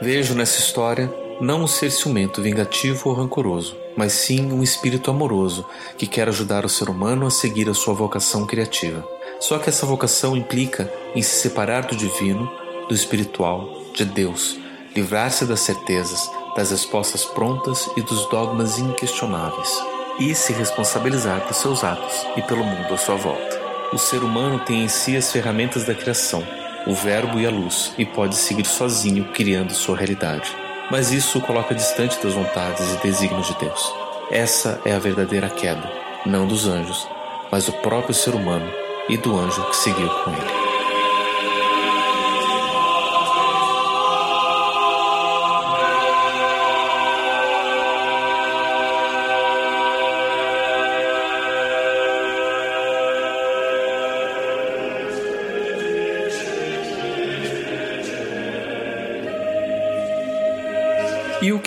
Vejo 0.00 0.34
nessa 0.34 0.58
história 0.58 1.12
não 1.40 1.62
um 1.62 1.66
ser 1.66 1.90
ciumento, 1.90 2.42
vingativo 2.42 3.10
ou 3.10 3.14
rancoroso, 3.14 3.76
mas 3.96 4.12
sim 4.12 4.50
um 4.50 4.62
espírito 4.62 5.10
amoroso 5.10 5.66
que 5.96 6.06
quer 6.06 6.28
ajudar 6.28 6.64
o 6.64 6.68
ser 6.68 6.88
humano 6.88 7.26
a 7.26 7.30
seguir 7.30 7.68
a 7.68 7.74
sua 7.74 7.94
vocação 7.94 8.46
criativa. 8.46 9.06
Só 9.38 9.58
que 9.58 9.68
essa 9.68 9.86
vocação 9.86 10.36
implica 10.36 10.92
em 11.14 11.22
se 11.22 11.42
separar 11.42 11.86
do 11.86 11.94
divino, 11.94 12.50
do 12.88 12.94
espiritual, 12.94 13.82
de 13.94 14.04
Deus, 14.04 14.58
livrar-se 14.96 15.44
das 15.44 15.60
certezas, 15.60 16.28
das 16.56 16.70
respostas 16.70 17.24
prontas 17.24 17.88
e 17.96 18.02
dos 18.02 18.28
dogmas 18.30 18.78
inquestionáveis, 18.78 19.97
e 20.18 20.34
se 20.34 20.52
responsabilizar 20.52 21.40
por 21.42 21.54
seus 21.54 21.84
atos 21.84 22.26
e 22.36 22.42
pelo 22.42 22.64
mundo 22.64 22.94
à 22.94 22.96
sua 22.96 23.16
volta. 23.16 23.58
O 23.92 23.98
ser 23.98 24.22
humano 24.22 24.58
tem 24.60 24.84
em 24.84 24.88
si 24.88 25.16
as 25.16 25.32
ferramentas 25.32 25.84
da 25.84 25.94
criação, 25.94 26.42
o 26.86 26.94
Verbo 26.94 27.38
e 27.38 27.46
a 27.46 27.50
luz, 27.50 27.92
e 27.96 28.04
pode 28.04 28.36
seguir 28.36 28.66
sozinho 28.66 29.24
criando 29.32 29.72
sua 29.72 29.96
realidade 29.96 30.54
mas 30.90 31.12
isso 31.12 31.38
o 31.38 31.42
coloca 31.42 31.74
distante 31.74 32.20
das 32.22 32.34
vontades 32.34 32.94
e 32.94 33.02
desígnios 33.02 33.46
de 33.46 33.54
Deus. 33.58 33.94
Essa 34.30 34.80
é 34.84 34.92
a 34.92 34.98
verdadeira 34.98 35.48
queda, 35.48 35.90
não 36.24 36.46
dos 36.46 36.66
anjos, 36.66 37.06
mas 37.50 37.66
do 37.66 37.72
próprio 37.72 38.14
ser 38.14 38.34
humano 38.34 38.70
e 39.08 39.16
do 39.16 39.38
anjo 39.38 39.62
que 39.68 39.76
seguiu 39.76 40.08
com 40.08 40.30
ele. 40.30 40.57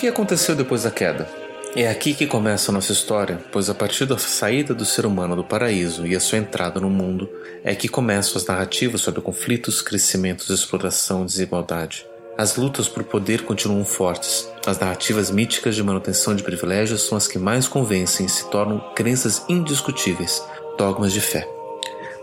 Que 0.02 0.08
aconteceu 0.08 0.56
depois 0.56 0.82
da 0.82 0.90
queda? 0.90 1.28
É 1.76 1.88
aqui 1.88 2.12
que 2.12 2.26
começa 2.26 2.72
a 2.72 2.74
nossa 2.74 2.90
história, 2.90 3.38
pois 3.52 3.70
a 3.70 3.74
partir 3.74 4.04
da 4.04 4.18
saída 4.18 4.74
do 4.74 4.84
ser 4.84 5.06
humano 5.06 5.36
do 5.36 5.44
paraíso 5.44 6.04
e 6.04 6.16
a 6.16 6.18
sua 6.18 6.38
entrada 6.38 6.80
no 6.80 6.90
mundo 6.90 7.30
é 7.62 7.72
que 7.72 7.88
começam 7.88 8.36
as 8.36 8.44
narrativas 8.44 9.00
sobre 9.00 9.20
conflitos, 9.20 9.80
crescimentos, 9.80 10.50
exploração 10.50 11.24
desigualdade. 11.24 12.04
As 12.36 12.56
lutas 12.56 12.88
por 12.88 13.04
poder 13.04 13.44
continuam 13.44 13.84
fortes. 13.84 14.50
As 14.66 14.76
narrativas 14.76 15.30
míticas 15.30 15.76
de 15.76 15.84
manutenção 15.84 16.34
de 16.34 16.42
privilégios 16.42 17.02
são 17.02 17.16
as 17.16 17.28
que 17.28 17.38
mais 17.38 17.68
convencem 17.68 18.26
e 18.26 18.28
se 18.28 18.50
tornam 18.50 18.80
crenças 18.96 19.44
indiscutíveis, 19.48 20.42
dogmas 20.76 21.12
de 21.12 21.20
fé. 21.20 21.48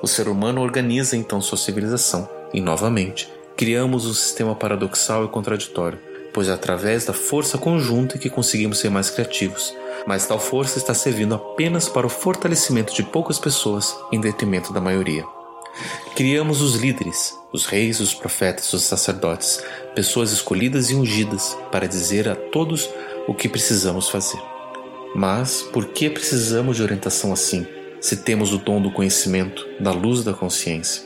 O 0.02 0.08
ser 0.08 0.28
humano 0.28 0.60
organiza 0.60 1.16
então 1.16 1.40
sua 1.40 1.58
civilização 1.58 2.28
e, 2.54 2.60
novamente, 2.60 3.32
criamos 3.56 4.06
um 4.06 4.14
sistema 4.14 4.54
paradoxal 4.54 5.24
e 5.24 5.30
contraditório 5.30 6.09
pois 6.34 6.48
é 6.48 6.52
através 6.52 7.06
da 7.06 7.14
força 7.14 7.58
conjunta 7.58 8.18
que 8.18 8.30
conseguimos 8.30 8.80
ser 8.80 8.90
mais 8.90 9.10
criativos. 9.10 9.74
Mas 10.08 10.26
tal 10.26 10.40
força 10.40 10.78
está 10.78 10.94
servindo 10.94 11.36
apenas 11.36 11.90
para 11.90 12.08
o 12.08 12.10
fortalecimento 12.10 12.94
de 12.94 13.04
poucas 13.04 13.40
pessoas 13.40 13.96
em 14.12 14.20
detrimento 14.20 14.72
da 14.72 14.82
maioria. 14.82 15.26
Criamos 16.16 16.62
os 16.62 16.76
líderes, 16.76 17.38
os 17.52 17.66
reis, 17.66 18.00
os 18.00 18.14
profetas, 18.14 18.72
os 18.74 18.84
sacerdotes, 18.84 19.64
pessoas 19.96 20.32
escolhidas 20.32 20.90
e 20.90 20.96
ungidas 20.96 21.58
para 21.72 21.88
dizer 21.88 22.28
a 22.28 22.36
todos 22.36 22.90
o 23.28 23.34
que 23.34 23.48
precisamos 23.48 24.10
fazer. 24.10 24.42
Mas 25.16 25.62
por 25.62 25.88
que 25.88 26.10
precisamos 26.10 26.78
de 26.78 26.84
orientação 26.84 27.34
assim, 27.34 27.66
se 28.00 28.18
temos 28.18 28.54
o 28.54 28.58
dom 28.58 28.82
do 28.82 28.92
conhecimento, 28.92 29.68
da 29.80 29.92
luz 29.92 30.24
da 30.24 30.34
consciência? 30.34 31.04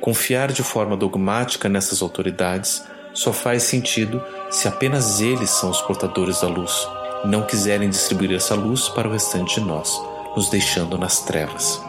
Confiar 0.00 0.52
de 0.52 0.62
forma 0.62 0.96
dogmática 0.96 1.68
nessas 1.68 2.02
autoridades 2.02 2.82
só 3.14 3.32
faz 3.32 3.62
sentido 3.62 4.22
se 4.50 4.68
apenas 4.68 5.20
eles 5.20 5.50
são 5.50 5.70
os 5.70 5.80
portadores 5.80 6.40
da 6.40 6.48
luz 6.48 6.86
e 7.24 7.28
não 7.28 7.46
quiserem 7.46 7.88
distribuir 7.88 8.32
essa 8.32 8.54
luz 8.54 8.88
para 8.88 9.08
o 9.08 9.12
restante 9.12 9.60
de 9.60 9.66
nós, 9.66 9.98
nos 10.36 10.50
deixando 10.50 10.98
nas 10.98 11.20
trevas. 11.20 11.80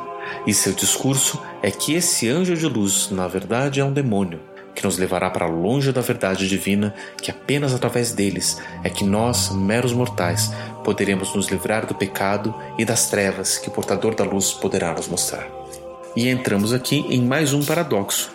E 0.48 0.54
seu 0.54 0.74
discurso 0.74 1.42
é 1.62 1.72
que 1.72 1.96
esse 1.96 2.30
anjo 2.30 2.56
de 2.56 2.68
luz, 2.68 3.10
na 3.10 3.28
verdade, 3.28 3.82
é 3.82 3.84
um 3.84 3.92
demônio 3.92 4.40
que 4.76 4.84
nos 4.84 4.98
levará 4.98 5.30
para 5.30 5.48
longe 5.48 5.92
da 5.92 6.02
verdade 6.02 6.48
divina, 6.48 6.94
que 7.22 7.32
apenas 7.32 7.74
através 7.74 8.12
deles 8.12 8.62
é 8.84 8.90
que 8.90 9.06
nós, 9.06 9.50
meros 9.50 9.94
mortais, 9.94 10.52
poderemos 10.84 11.34
nos 11.34 11.48
livrar 11.48 11.86
do 11.86 11.96
pecado 11.96 12.54
e 12.78 12.84
das 12.84 13.10
trevas 13.10 13.58
que 13.58 13.70
o 13.70 13.72
portador 13.72 14.14
da 14.14 14.26
luz 14.26 14.52
poderá 14.52 14.94
nos 14.94 15.08
mostrar. 15.08 15.48
E 16.16 16.30
entramos 16.30 16.74
aqui 16.74 17.06
em 17.10 17.22
mais 17.22 17.54
um 17.54 17.64
paradoxo, 17.64 18.30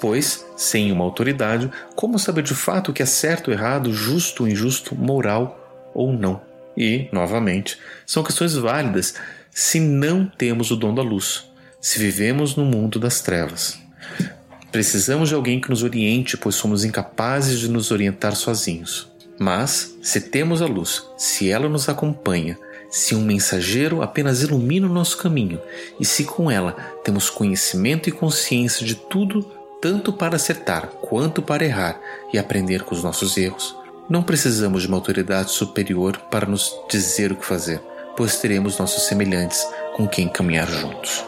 pois, 0.00 0.46
sem 0.56 0.92
uma 0.92 1.04
autoridade, 1.04 1.70
como 1.94 2.18
saber 2.18 2.42
de 2.42 2.54
fato 2.54 2.90
o 2.90 2.94
que 2.94 3.02
é 3.02 3.06
certo 3.06 3.48
ou 3.48 3.54
errado, 3.54 3.92
justo 3.92 4.42
ou 4.42 4.48
injusto, 4.48 4.94
moral 4.94 5.90
ou 5.94 6.12
não? 6.12 6.40
E, 6.76 7.08
novamente, 7.12 7.78
são 8.06 8.22
questões 8.22 8.54
válidas 8.54 9.14
se 9.50 9.80
não 9.80 10.24
temos 10.24 10.70
o 10.70 10.76
dom 10.76 10.94
da 10.94 11.02
luz, 11.02 11.50
se 11.80 11.98
vivemos 11.98 12.54
no 12.54 12.64
mundo 12.64 12.98
das 12.98 13.20
trevas. 13.20 13.78
Precisamos 14.70 15.30
de 15.30 15.34
alguém 15.34 15.60
que 15.60 15.70
nos 15.70 15.82
oriente, 15.82 16.36
pois 16.36 16.54
somos 16.54 16.84
incapazes 16.84 17.58
de 17.58 17.68
nos 17.68 17.90
orientar 17.90 18.36
sozinhos. 18.36 19.10
Mas, 19.38 19.96
se 20.02 20.20
temos 20.20 20.62
a 20.62 20.66
luz, 20.66 21.04
se 21.16 21.50
ela 21.50 21.68
nos 21.68 21.88
acompanha, 21.88 22.58
se 22.90 23.14
um 23.14 23.22
mensageiro 23.22 24.02
apenas 24.02 24.42
ilumina 24.42 24.86
o 24.86 24.92
nosso 24.92 25.16
caminho 25.16 25.60
e 26.00 26.04
se 26.04 26.24
com 26.24 26.50
ela 26.50 26.72
temos 27.04 27.28
conhecimento 27.28 28.08
e 28.08 28.12
consciência 28.12 28.84
de 28.84 28.94
tudo, 28.94 29.57
tanto 29.80 30.12
para 30.12 30.36
acertar 30.36 30.88
quanto 31.00 31.40
para 31.40 31.64
errar 31.64 32.00
e 32.32 32.38
aprender 32.38 32.82
com 32.82 32.94
os 32.94 33.02
nossos 33.02 33.36
erros, 33.36 33.76
não 34.08 34.22
precisamos 34.22 34.82
de 34.82 34.88
uma 34.88 34.96
autoridade 34.96 35.50
superior 35.50 36.16
para 36.30 36.46
nos 36.46 36.74
dizer 36.90 37.30
o 37.30 37.36
que 37.36 37.44
fazer, 37.44 37.80
pois 38.16 38.38
teremos 38.38 38.78
nossos 38.78 39.04
semelhantes 39.04 39.66
com 39.94 40.08
quem 40.08 40.28
caminhar 40.28 40.68
juntos. 40.68 41.24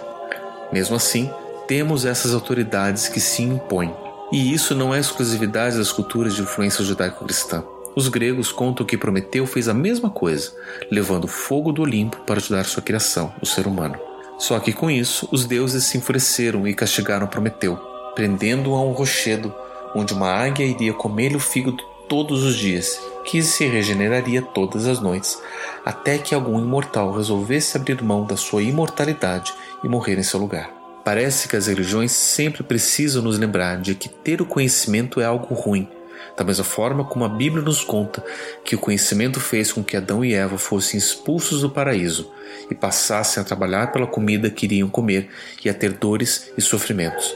Mesmo 0.73 0.97
assim, 0.97 1.31
temos 1.69 2.05
essas 2.05 2.33
autoridades 2.33 3.09
que 3.09 3.21
se 3.21 3.43
impõem, 3.43 3.95
e 4.33 4.53
isso 4.53 4.75
não 4.75 4.95
é 4.95 4.99
exclusividade 4.99 5.77
das 5.77 5.93
culturas 5.93 6.35
de 6.35 6.43
influência 6.43 6.85
judaico-cristã. 6.85 7.63
Os 7.95 8.09
gregos 8.09 8.53
contam 8.53 8.87
que 8.87 8.97
Prometeu 8.97 9.47
fez 9.47 9.69
a 9.69 9.75
mesma 9.75 10.09
coisa, 10.09 10.53
levando 10.91 11.27
fogo 11.27 11.73
do 11.73 11.83
Olimpo 11.83 12.19
para 12.25 12.39
ajudar 12.39 12.65
sua 12.65 12.83
criação, 12.83 13.33
o 13.43 13.47
ser 13.47 13.67
humano. 13.67 13.99
Só 14.39 14.59
que 14.59 14.73
com 14.73 14.91
isso, 14.91 15.29
os 15.31 15.45
deuses 15.45 15.85
se 15.85 15.99
enfureceram 15.99 16.67
e 16.67 16.75
castigaram 16.75 17.27
Prometeu, 17.27 17.90
prendendo-o 18.21 18.75
a 18.75 18.83
um 18.83 18.93
rochedo, 18.93 19.51
onde 19.95 20.13
uma 20.13 20.29
águia 20.29 20.67
iria 20.67 20.93
comer-lhe 20.93 21.37
o 21.37 21.41
fígado 21.41 21.83
todos 22.07 22.45
os 22.45 22.55
dias, 22.55 23.01
que 23.25 23.43
se 23.43 23.65
regeneraria 23.65 24.43
todas 24.43 24.87
as 24.87 25.01
noites, 25.01 25.41
até 25.87 26.19
que 26.19 26.35
algum 26.35 26.59
imortal 26.59 27.15
resolvesse 27.17 27.79
abrir 27.79 28.03
mão 28.03 28.27
da 28.27 28.37
sua 28.37 28.63
imortalidade 28.63 29.55
e 29.83 29.89
morrer 29.89 30.19
em 30.19 30.23
seu 30.23 30.39
lugar. 30.39 30.71
Parece 31.03 31.49
que 31.49 31.57
as 31.57 31.67
religiões 31.67 32.13
sempre 32.13 32.63
precisam 32.63 33.23
nos 33.23 33.39
lembrar 33.39 33.81
de 33.81 33.95
que 33.95 34.11
ter 34.11 34.43
o 34.43 34.47
conhecimento 34.47 35.19
é 35.19 35.25
algo 35.25 35.55
ruim, 35.55 35.89
da 36.37 36.45
mesma 36.45 36.65
forma 36.65 37.05
como 37.05 37.25
a 37.25 37.29
Bíblia 37.29 37.63
nos 37.63 37.83
conta 37.83 38.23
que 38.63 38.75
o 38.75 38.79
conhecimento 38.79 39.41
fez 39.41 39.73
com 39.73 39.83
que 39.83 39.97
Adão 39.97 40.23
e 40.23 40.35
Eva 40.35 40.59
fossem 40.59 40.99
expulsos 40.99 41.63
do 41.63 41.71
paraíso 41.71 42.31
e 42.71 42.75
passassem 42.75 43.41
a 43.41 43.47
trabalhar 43.47 43.93
pela 43.93 44.07
comida 44.07 44.51
que 44.51 44.67
iriam 44.67 44.91
comer 44.91 45.31
e 45.65 45.71
a 45.71 45.75
ter 45.75 45.93
dores 45.93 46.53
e 46.59 46.61
sofrimentos, 46.61 47.35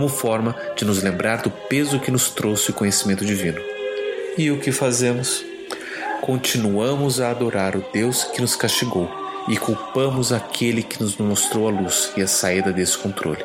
como 0.00 0.08
forma 0.08 0.56
de 0.74 0.86
nos 0.86 1.02
lembrar 1.02 1.42
do 1.42 1.50
peso 1.50 2.00
que 2.00 2.10
nos 2.10 2.30
trouxe 2.30 2.70
o 2.70 2.72
conhecimento 2.72 3.22
divino. 3.22 3.60
E 4.38 4.50
o 4.50 4.58
que 4.58 4.72
fazemos? 4.72 5.44
Continuamos 6.22 7.20
a 7.20 7.30
adorar 7.30 7.76
o 7.76 7.84
Deus 7.92 8.24
que 8.24 8.40
nos 8.40 8.56
castigou 8.56 9.10
e 9.46 9.58
culpamos 9.58 10.32
aquele 10.32 10.82
que 10.82 11.02
nos 11.02 11.18
mostrou 11.18 11.68
a 11.68 11.70
luz 11.70 12.12
e 12.16 12.22
a 12.22 12.26
saída 12.26 12.72
desse 12.72 12.96
controle. 12.96 13.44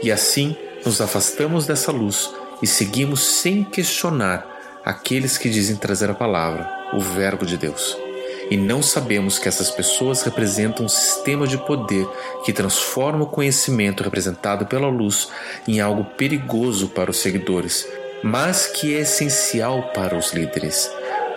E 0.00 0.12
assim 0.12 0.56
nos 0.86 1.00
afastamos 1.00 1.66
dessa 1.66 1.90
luz 1.90 2.30
e 2.62 2.66
seguimos 2.68 3.40
sem 3.40 3.64
questionar 3.64 4.46
aqueles 4.84 5.36
que 5.36 5.50
dizem 5.50 5.74
trazer 5.74 6.08
a 6.08 6.14
palavra, 6.14 6.70
o 6.92 7.00
Verbo 7.00 7.44
de 7.44 7.56
Deus. 7.56 8.07
E 8.50 8.56
não 8.56 8.82
sabemos 8.82 9.38
que 9.38 9.48
essas 9.48 9.70
pessoas 9.70 10.22
representam 10.22 10.86
um 10.86 10.88
sistema 10.88 11.46
de 11.46 11.58
poder 11.58 12.06
que 12.44 12.52
transforma 12.52 13.24
o 13.24 13.26
conhecimento 13.26 14.02
representado 14.02 14.66
pela 14.66 14.88
luz 14.88 15.28
em 15.66 15.80
algo 15.80 16.04
perigoso 16.04 16.88
para 16.88 17.10
os 17.10 17.18
seguidores, 17.18 17.86
mas 18.22 18.66
que 18.66 18.94
é 18.94 19.00
essencial 19.00 19.90
para 19.94 20.16
os 20.16 20.32
líderes, 20.32 20.90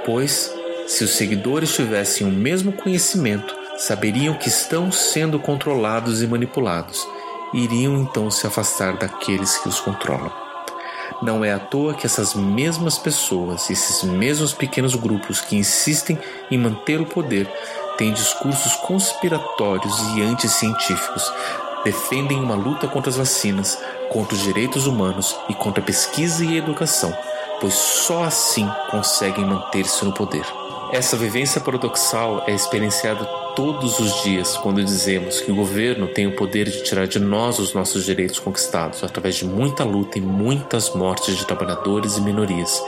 pois 0.05 0.53
se 0.87 1.03
os 1.03 1.11
seguidores 1.11 1.73
tivessem 1.73 2.25
o 2.25 2.31
mesmo 2.31 2.71
conhecimento, 2.71 3.55
saberiam 3.77 4.33
que 4.35 4.47
estão 4.47 4.91
sendo 4.91 5.39
controlados 5.39 6.21
e 6.21 6.27
manipulados, 6.27 7.07
e 7.53 7.63
iriam 7.63 7.97
então 7.97 8.29
se 8.31 8.47
afastar 8.47 8.97
daqueles 8.97 9.57
que 9.57 9.69
os 9.69 9.79
controlam. 9.79 10.50
Não 11.21 11.43
é 11.43 11.53
à 11.53 11.59
toa 11.59 11.93
que 11.93 12.05
essas 12.05 12.33
mesmas 12.33 12.97
pessoas, 12.97 13.69
esses 13.69 14.03
mesmos 14.03 14.53
pequenos 14.53 14.95
grupos 14.95 15.41
que 15.41 15.55
insistem 15.55 16.17
em 16.49 16.57
manter 16.57 16.99
o 16.99 17.05
poder, 17.05 17.47
têm 17.97 18.13
discursos 18.13 18.75
conspiratórios 18.77 19.95
e 20.15 20.21
anticientíficos, 20.21 21.31
defendem 21.83 22.39
uma 22.39 22.55
luta 22.55 22.87
contra 22.87 23.09
as 23.09 23.17
vacinas, 23.17 23.77
contra 24.09 24.35
os 24.35 24.41
direitos 24.41 24.87
humanos 24.87 25.35
e 25.49 25.53
contra 25.53 25.81
a 25.81 25.85
pesquisa 25.85 26.43
e 26.43 26.55
a 26.55 26.57
educação, 26.57 27.15
pois 27.59 27.73
só 27.73 28.23
assim 28.23 28.69
conseguem 28.89 29.45
manter-se 29.45 30.03
no 30.03 30.13
poder. 30.13 30.45
Essa 30.91 31.15
vivência 31.15 31.61
paradoxal 31.61 32.43
é 32.47 32.53
experienciada 32.53 33.25
todos 33.55 33.99
os 33.99 34.23
dias 34.23 34.57
quando 34.57 34.83
dizemos 34.83 35.41
que 35.41 35.51
o 35.51 35.55
governo 35.55 36.07
tem 36.07 36.27
o 36.27 36.35
poder 36.35 36.69
de 36.69 36.83
tirar 36.83 37.07
de 37.07 37.19
nós 37.19 37.59
os 37.59 37.73
nossos 37.73 38.03
direitos 38.03 38.39
conquistados 38.39 39.03
através 39.03 39.35
de 39.35 39.45
muita 39.45 39.83
luta 39.83 40.17
e 40.17 40.21
muitas 40.21 40.93
mortes 40.93 41.37
de 41.37 41.45
trabalhadores 41.45 42.17
e 42.17 42.21
minorias, 42.21 42.81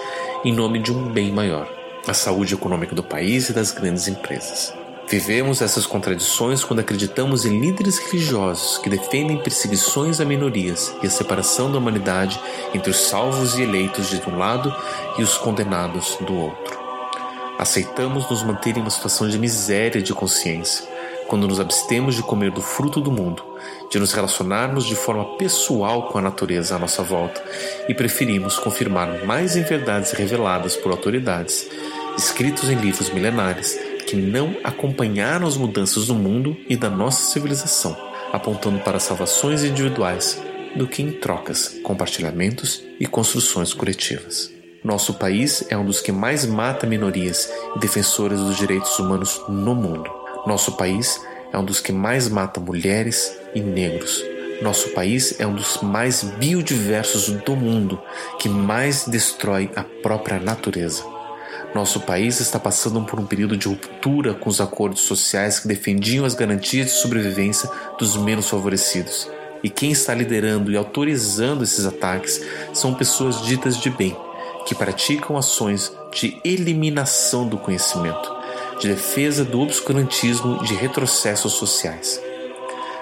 em 0.43 0.54
nome 0.54 0.80
de 0.80 0.91
um 0.91 1.12
bem 1.12 1.32
maior, 1.32 1.71
a 2.08 2.13
saúde 2.13 2.54
econômica 2.54 2.95
do 2.95 3.04
país 3.04 3.49
e 3.49 3.54
das 3.54 3.71
grandes 3.71 4.08
empresas. 4.08 4.73
Vivemos 5.08 5.62
essas 5.62 5.86
contradições 5.86 6.63
quando 6.63 6.80
acreditamos 6.80 7.45
em 7.45 7.60
líderes 7.60 7.99
religiosos 7.99 8.78
que 8.78 8.89
defendem 8.89 9.38
perseguições 9.38 10.19
a 10.19 10.26
minorias 10.26 10.95
e 11.04 11.08
a 11.08 11.10
separação 11.10 11.71
da 11.71 11.78
humanidade 11.78 12.39
entre 12.73 12.89
os 12.89 12.97
salvos 12.97 13.56
e 13.56 13.63
eleitos 13.63 14.10
de 14.10 14.21
um 14.28 14.38
lado 14.38 14.73
e 15.17 15.21
os 15.21 15.38
condenados 15.38 16.17
do 16.21 16.36
outro. 16.36 16.82
Aceitamos 17.63 18.30
nos 18.30 18.43
manter 18.43 18.76
em 18.76 18.82
uma 18.82 18.89
situação 18.89 19.30
de 19.30 19.39
miséria 19.39 20.02
de 20.02 20.13
consciência 20.13 20.86
quando 21.30 21.47
nos 21.47 21.62
abstemos 21.62 22.13
de 22.13 22.21
comer 22.21 22.52
do 22.52 22.62
fruto 22.62 22.99
do 22.99 23.10
mundo, 23.10 23.41
de 23.89 23.97
nos 23.99 24.12
relacionarmos 24.12 24.86
de 24.86 24.97
forma 24.97 25.38
pessoal 25.38 26.10
com 26.10 26.17
a 26.17 26.21
natureza 26.21 26.76
à 26.76 26.78
nossa 26.78 27.02
volta 27.02 27.41
e 27.88 27.93
preferimos 27.93 28.60
confirmar 28.60 29.26
mais 29.26 29.56
em 29.56 29.63
verdades 29.63 30.12
reveladas 30.12 30.76
por 30.76 30.91
autoridades, 30.91 31.69
escritos 32.17 32.69
em 32.69 32.76
livros 32.76 33.10
milenares, 33.12 33.80
que 34.06 34.17
não 34.17 34.58
acompanharam 34.62 35.47
as 35.47 35.56
mudanças 35.56 36.08
do 36.08 36.15
mundo 36.15 36.58
e 36.67 36.76
da 36.76 36.89
nossa 36.89 37.32
civilização, 37.32 37.95
apontando 38.34 38.80
para 38.80 38.99
salvações 38.99 39.63
individuais, 39.63 40.38
do 40.76 40.86
que 40.86 41.02
em 41.02 41.13
trocas, 41.13 41.80
compartilhamentos 41.82 42.84
e 42.99 43.08
construções 43.08 43.73
coletivas. 43.73 44.62
Nosso 44.83 45.13
país 45.13 45.63
é 45.69 45.77
um 45.77 45.85
dos 45.85 46.01
que 46.01 46.11
mais 46.11 46.45
mata 46.45 46.85
minorias 46.85 47.49
e 47.73 47.79
defensoras 47.79 48.39
dos 48.41 48.57
direitos 48.57 48.99
humanos 48.99 49.41
no 49.47 49.73
mundo. 49.73 50.11
Nosso 50.45 50.73
país 50.73 51.21
é 51.53 51.57
um 51.57 51.63
dos 51.63 51.79
que 51.79 51.93
mais 51.93 52.27
mata 52.27 52.59
mulheres 52.59 53.33
e 53.55 53.61
negros. 53.61 54.21
Nosso 54.61 54.89
país 54.89 55.39
é 55.39 55.47
um 55.47 55.55
dos 55.55 55.81
mais 55.81 56.23
biodiversos 56.23 57.29
do 57.29 57.55
mundo, 57.55 57.97
que 58.37 58.49
mais 58.49 59.07
destrói 59.07 59.71
a 59.73 59.83
própria 59.83 60.37
natureza. 60.37 61.01
Nosso 61.73 62.01
país 62.01 62.41
está 62.41 62.59
passando 62.59 63.01
por 63.03 63.19
um 63.19 63.25
período 63.25 63.55
de 63.55 63.69
ruptura 63.69 64.33
com 64.33 64.49
os 64.49 64.59
acordos 64.59 65.01
sociais 65.01 65.59
que 65.59 65.67
defendiam 65.67 66.25
as 66.25 66.35
garantias 66.35 66.87
de 66.87 66.91
sobrevivência 66.93 67.69
dos 67.97 68.17
menos 68.17 68.49
favorecidos. 68.49 69.29
E 69.63 69.69
quem 69.69 69.91
está 69.91 70.13
liderando 70.13 70.69
e 70.71 70.75
autorizando 70.75 71.63
esses 71.63 71.85
ataques 71.85 72.41
são 72.73 72.93
pessoas 72.93 73.41
ditas 73.43 73.77
de 73.77 73.89
bem, 73.89 74.15
que 74.65 74.76
praticam 74.76 75.38
ações 75.38 75.91
de 76.12 76.39
eliminação 76.43 77.47
do 77.47 77.58
conhecimento, 77.58 78.34
de 78.80 78.88
defesa 78.88 79.43
do 79.43 79.62
obscurantismo 79.62 80.63
de 80.63 80.73
retrocessos 80.73 81.54
sociais. 81.54 82.21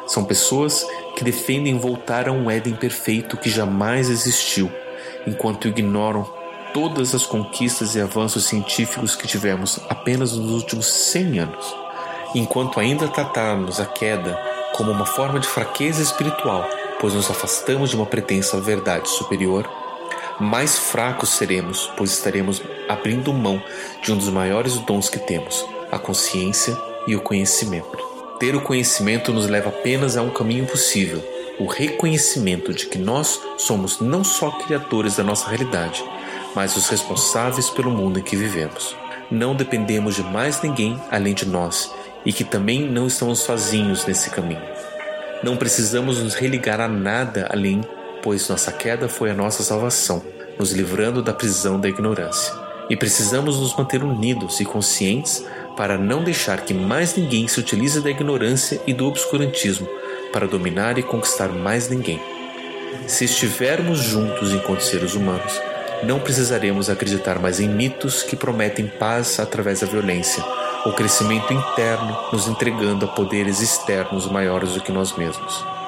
São 0.08 0.26
pessoas 0.26 0.86
que 1.16 1.24
defendem 1.24 1.78
voltar 1.78 2.28
a 2.28 2.32
um 2.32 2.50
Éden 2.50 2.76
perfeito 2.76 3.38
que 3.38 3.50
jamais 3.50 4.10
existiu, 4.10 4.72
enquanto 5.26 5.68
ignoram 5.68 6.28
todas 6.74 7.14
as 7.14 7.26
conquistas 7.26 7.96
e 7.96 8.02
avanços 8.02 8.46
científicos 8.46 9.16
que 9.16 9.28
tivemos 9.28 9.80
apenas 9.90 10.34
nos 10.34 10.52
últimos 10.52 10.88
100 10.88 11.40
anos. 11.40 11.76
Enquanto 12.34 12.80
ainda 12.80 13.08
tratarmos 13.08 13.80
a 13.80 13.86
queda 13.86 14.40
como 14.74 14.92
uma 14.92 15.06
forma 15.06 15.40
de 15.40 15.48
fraqueza 15.48 16.02
espiritual, 16.02 16.68
pois 17.00 17.14
nos 17.14 17.30
afastamos 17.30 17.90
de 17.90 17.96
uma 17.96 18.06
pretensa 18.06 18.60
verdade 18.60 19.10
superior, 19.10 19.70
mais 20.40 20.78
fracos 20.78 21.30
seremos, 21.30 21.92
pois 21.98 22.12
estaremos 22.12 22.62
abrindo 22.88 23.34
mão 23.34 23.62
de 24.02 24.12
um 24.12 24.18
dos 24.18 24.30
maiores 24.30 24.78
dons 24.80 25.10
que 25.10 25.20
temos, 25.20 25.66
a 25.92 26.00
consciência 26.00 26.78
e 27.08 27.16
o 27.16 27.22
conhecimento. 27.22 27.98
Ter 28.40 28.56
o 28.56 28.62
conhecimento 28.62 29.32
nos 29.32 29.48
leva 29.48 29.70
apenas 29.70 30.18
a 30.18 30.22
um 30.22 30.30
caminho 30.30 30.66
possível, 30.66 31.24
o 31.60 31.68
reconhecimento 31.68 32.74
de 32.74 32.88
que 32.88 32.98
nós 32.98 33.40
somos 33.58 34.00
não 34.00 34.24
só 34.24 34.50
criadores 34.52 35.16
da 35.16 35.24
nossa 35.24 35.48
realidade, 35.48 36.04
mas 36.56 36.76
os 36.76 36.90
responsáveis 36.90 37.70
pelo 37.70 37.92
mundo 37.92 38.20
em 38.20 38.24
que 38.24 38.36
vivemos. 38.36 38.96
Não 39.30 39.56
dependemos 39.56 40.16
de 40.16 40.24
mais 40.24 40.62
ninguém 40.62 41.00
além 41.12 41.34
de 41.34 41.46
nós 41.46 41.94
e 42.26 42.34
que 42.34 42.44
também 42.44 42.90
não 42.90 43.08
estamos 43.08 43.40
sozinhos 43.40 44.06
nesse 44.06 44.30
caminho. 44.30 44.62
Não 45.44 45.56
precisamos 45.56 46.22
nos 46.22 46.36
religar 46.36 46.80
a 46.82 46.88
nada 46.88 47.48
além 47.52 47.82
pois 48.22 48.48
nossa 48.48 48.72
queda 48.72 49.08
foi 49.08 49.32
a 49.32 49.34
nossa 49.34 49.64
salvação, 49.64 50.22
nos 50.60 50.72
livrando 50.72 51.22
da 51.22 51.34
prisão 51.34 51.80
da 51.80 51.90
ignorância. 51.90 52.54
E 52.90 52.96
precisamos 52.96 53.60
nos 53.60 53.76
manter 53.76 54.04
unidos 54.04 54.60
e 54.60 54.66
conscientes 54.66 55.46
para 55.78 55.98
não 55.98 56.24
deixar 56.24 56.62
que 56.62 56.74
mais 56.74 57.16
ninguém 57.16 57.48
se 57.48 57.60
utilize 57.60 58.02
da 58.02 58.10
ignorância 58.10 58.82
e 58.86 58.94
do 58.94 59.08
obscurantismo 59.08 59.88
para 60.32 60.48
dominar 60.48 60.98
e 60.98 61.04
conquistar 61.04 61.50
mais 61.50 61.90
ninguém. 61.90 62.22
Se 63.08 63.26
estivermos 63.26 64.00
juntos 64.00 64.52
enquanto 64.54 64.82
seres 64.82 65.14
humanos, 65.14 65.60
não 66.04 66.20
precisaremos 66.20 66.90
acreditar 66.90 67.40
mais 67.40 67.60
em 67.60 67.70
mitos 67.70 68.24
que 68.24 68.36
prometem 68.36 68.88
paz 68.88 69.40
através 69.40 69.82
da 69.82 69.88
violência, 69.88 70.44
ou 70.86 70.94
crescimento 70.94 71.54
interno 71.54 72.18
nos 72.34 72.48
entregando 72.48 73.06
a 73.06 73.08
poderes 73.08 73.62
externos 73.62 74.30
maiores 74.30 74.74
do 74.74 74.82
que 74.82 74.92
nós 74.92 75.16
mesmos. 75.16 75.81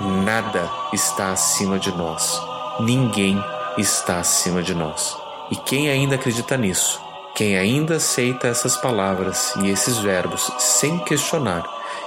Nada 0.00 0.70
está 0.92 1.32
acima 1.32 1.78
de 1.78 1.92
nós. 1.92 2.40
Ninguém 2.80 3.42
está 3.78 4.18
acima 4.18 4.62
de 4.62 4.74
nós. 4.74 5.16
E 5.50 5.56
quem 5.56 5.90
ainda 5.90 6.14
acredita 6.14 6.56
nisso, 6.56 7.00
quem 7.34 7.56
ainda 7.56 7.96
aceita 7.96 8.48
essas 8.48 8.76
palavras 8.76 9.54
e 9.56 9.68
esses 9.68 9.98
verbos 9.98 10.50
sem 10.58 10.98
questionar 10.98 11.64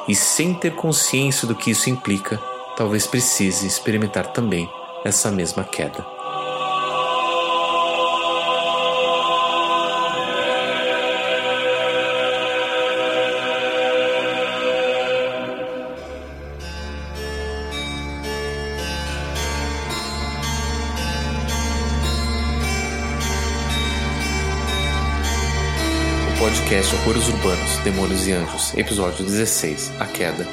e 0.07 0.15
sem 0.15 0.53
ter 0.53 0.75
consciência 0.75 1.47
do 1.47 1.55
que 1.55 1.71
isso 1.71 1.89
implica, 1.89 2.41
talvez 2.75 3.07
precise 3.07 3.67
experimentar 3.67 4.27
também 4.27 4.69
essa 5.03 5.31
mesma 5.31 5.63
queda. 5.63 6.14
Podcast 26.37 26.93
Horrores 26.95 27.27
Urbanos, 27.27 27.77
Demônios 27.83 28.27
e 28.27 28.33
Anjos, 28.33 28.73
episódio 28.75 29.23
16, 29.23 29.93
A 29.99 30.05
Queda, 30.05 30.45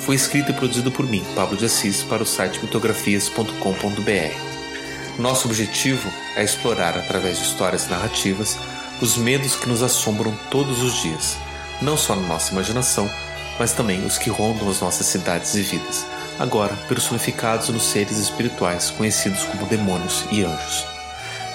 foi 0.00 0.14
escrito 0.14 0.50
e 0.50 0.54
produzido 0.54 0.92
por 0.92 1.06
mim, 1.06 1.24
Pablo 1.34 1.56
de 1.56 1.64
Assis, 1.64 2.02
para 2.02 2.22
o 2.22 2.26
site 2.26 2.60
mitografias.com.br. 2.62 5.18
Nosso 5.18 5.48
objetivo 5.48 6.10
é 6.36 6.44
explorar, 6.44 6.98
através 6.98 7.38
de 7.38 7.44
histórias 7.44 7.88
narrativas, 7.88 8.58
os 9.00 9.16
medos 9.16 9.56
que 9.56 9.68
nos 9.68 9.82
assombram 9.82 10.34
todos 10.50 10.82
os 10.82 11.00
dias, 11.00 11.38
não 11.80 11.96
só 11.96 12.14
na 12.14 12.28
nossa 12.28 12.52
imaginação, 12.52 13.10
mas 13.58 13.72
também 13.72 14.04
os 14.04 14.18
que 14.18 14.28
rondam 14.28 14.68
as 14.68 14.80
nossas 14.80 15.06
cidades 15.06 15.54
e 15.54 15.62
vidas, 15.62 16.04
agora 16.38 16.74
personificados 16.88 17.70
nos 17.70 17.84
seres 17.84 18.18
espirituais 18.18 18.90
conhecidos 18.90 19.44
como 19.44 19.66
demônios 19.66 20.26
e 20.30 20.44
anjos. 20.44 20.91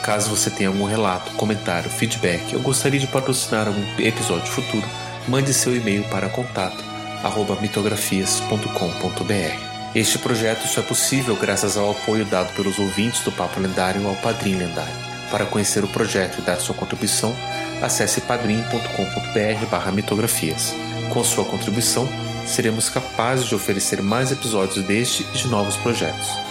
Caso 0.04 0.30
você 0.30 0.50
tenha 0.50 0.70
algum 0.70 0.86
relato, 0.86 1.32
comentário, 1.34 1.90
feedback 1.90 2.56
ou 2.56 2.62
gostaria 2.62 3.00
de 3.00 3.08
patrocinar 3.08 3.68
algum 3.68 3.84
episódio 4.00 4.48
futuro, 4.48 4.88
mande 5.28 5.54
seu 5.54 5.76
e-mail 5.76 6.04
para 6.06 6.30
contato 6.30 6.84
mitografias.com.br. 7.62 9.68
Este 9.96 10.20
projeto 10.20 10.68
só 10.68 10.82
é 10.82 10.84
possível 10.84 11.36
graças 11.36 11.76
ao 11.76 11.92
apoio 11.92 12.26
dado 12.26 12.54
pelos 12.54 12.78
ouvintes 12.78 13.22
do 13.22 13.32
Papo 13.32 13.60
Lendário 13.60 14.08
ao 14.08 14.16
Padrim 14.16 14.56
Lendário. 14.56 14.94
Para 15.32 15.46
conhecer 15.46 15.84
o 15.84 15.88
projeto 15.88 16.40
e 16.40 16.42
dar 16.42 16.58
sua 16.58 16.76
contribuição, 16.76 17.36
acesse 17.82 18.22
padrim.com.br 18.22 19.92
mitografias. 19.92 20.74
Com 21.10 21.24
sua 21.24 21.46
contribuição, 21.46 22.08
seremos 22.46 22.90
capazes 22.90 23.48
de 23.48 23.56
oferecer 23.56 24.02
mais 24.02 24.32
episódios 24.32 24.86
deste 24.86 25.26
e 25.34 25.38
de 25.38 25.48
novos 25.48 25.76
projetos. 25.78 26.47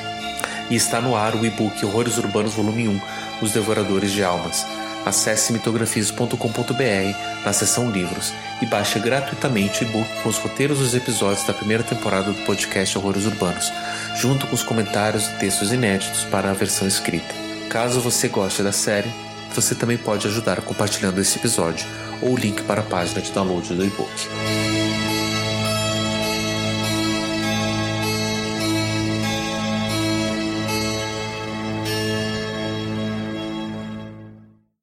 E 0.71 0.77
está 0.77 1.01
no 1.01 1.17
ar 1.17 1.35
o 1.35 1.45
e-book 1.45 1.85
Horrores 1.85 2.17
Urbanos 2.17 2.55
Volume 2.55 2.87
1, 2.87 3.01
Os 3.43 3.51
Devoradores 3.51 4.13
de 4.13 4.23
Almas. 4.23 4.65
Acesse 5.05 5.53
mitografias.com.br 5.53 7.45
na 7.45 7.53
seção 7.53 7.91
Livros 7.91 8.33
e 8.63 8.67
baixe 8.67 9.01
gratuitamente 9.01 9.83
o 9.83 9.89
e-book 9.89 10.09
com 10.23 10.29
os 10.29 10.39
roteiros 10.39 10.79
dos 10.79 10.95
episódios 10.95 11.45
da 11.45 11.53
primeira 11.53 11.83
temporada 11.83 12.33
do 12.33 12.41
podcast 12.45 12.97
Horrores 12.97 13.27
Urbanos, 13.27 13.73
junto 14.15 14.47
com 14.47 14.55
os 14.55 14.63
comentários 14.63 15.27
e 15.27 15.33
textos 15.39 15.73
inéditos 15.73 16.23
para 16.23 16.53
a 16.53 16.55
versão 16.55 16.87
escrita. 16.87 17.44
Caso 17.69 18.01
você 18.01 18.29
goste 18.29 18.63
da 18.63 18.73
série, 18.73 19.11
você 19.55 19.75
também 19.75 19.97
pode 19.97 20.27
ajudar 20.27 20.61
compartilhando 20.61 21.21
esse 21.21 21.39
episódio 21.39 21.87
ou 22.23 22.33
o 22.33 22.37
link 22.37 22.63
para 22.63 22.81
a 22.81 22.85
página 22.85 23.21
de 23.21 23.31
download 23.33 23.75
do 23.75 23.85
e-book. 23.85 24.74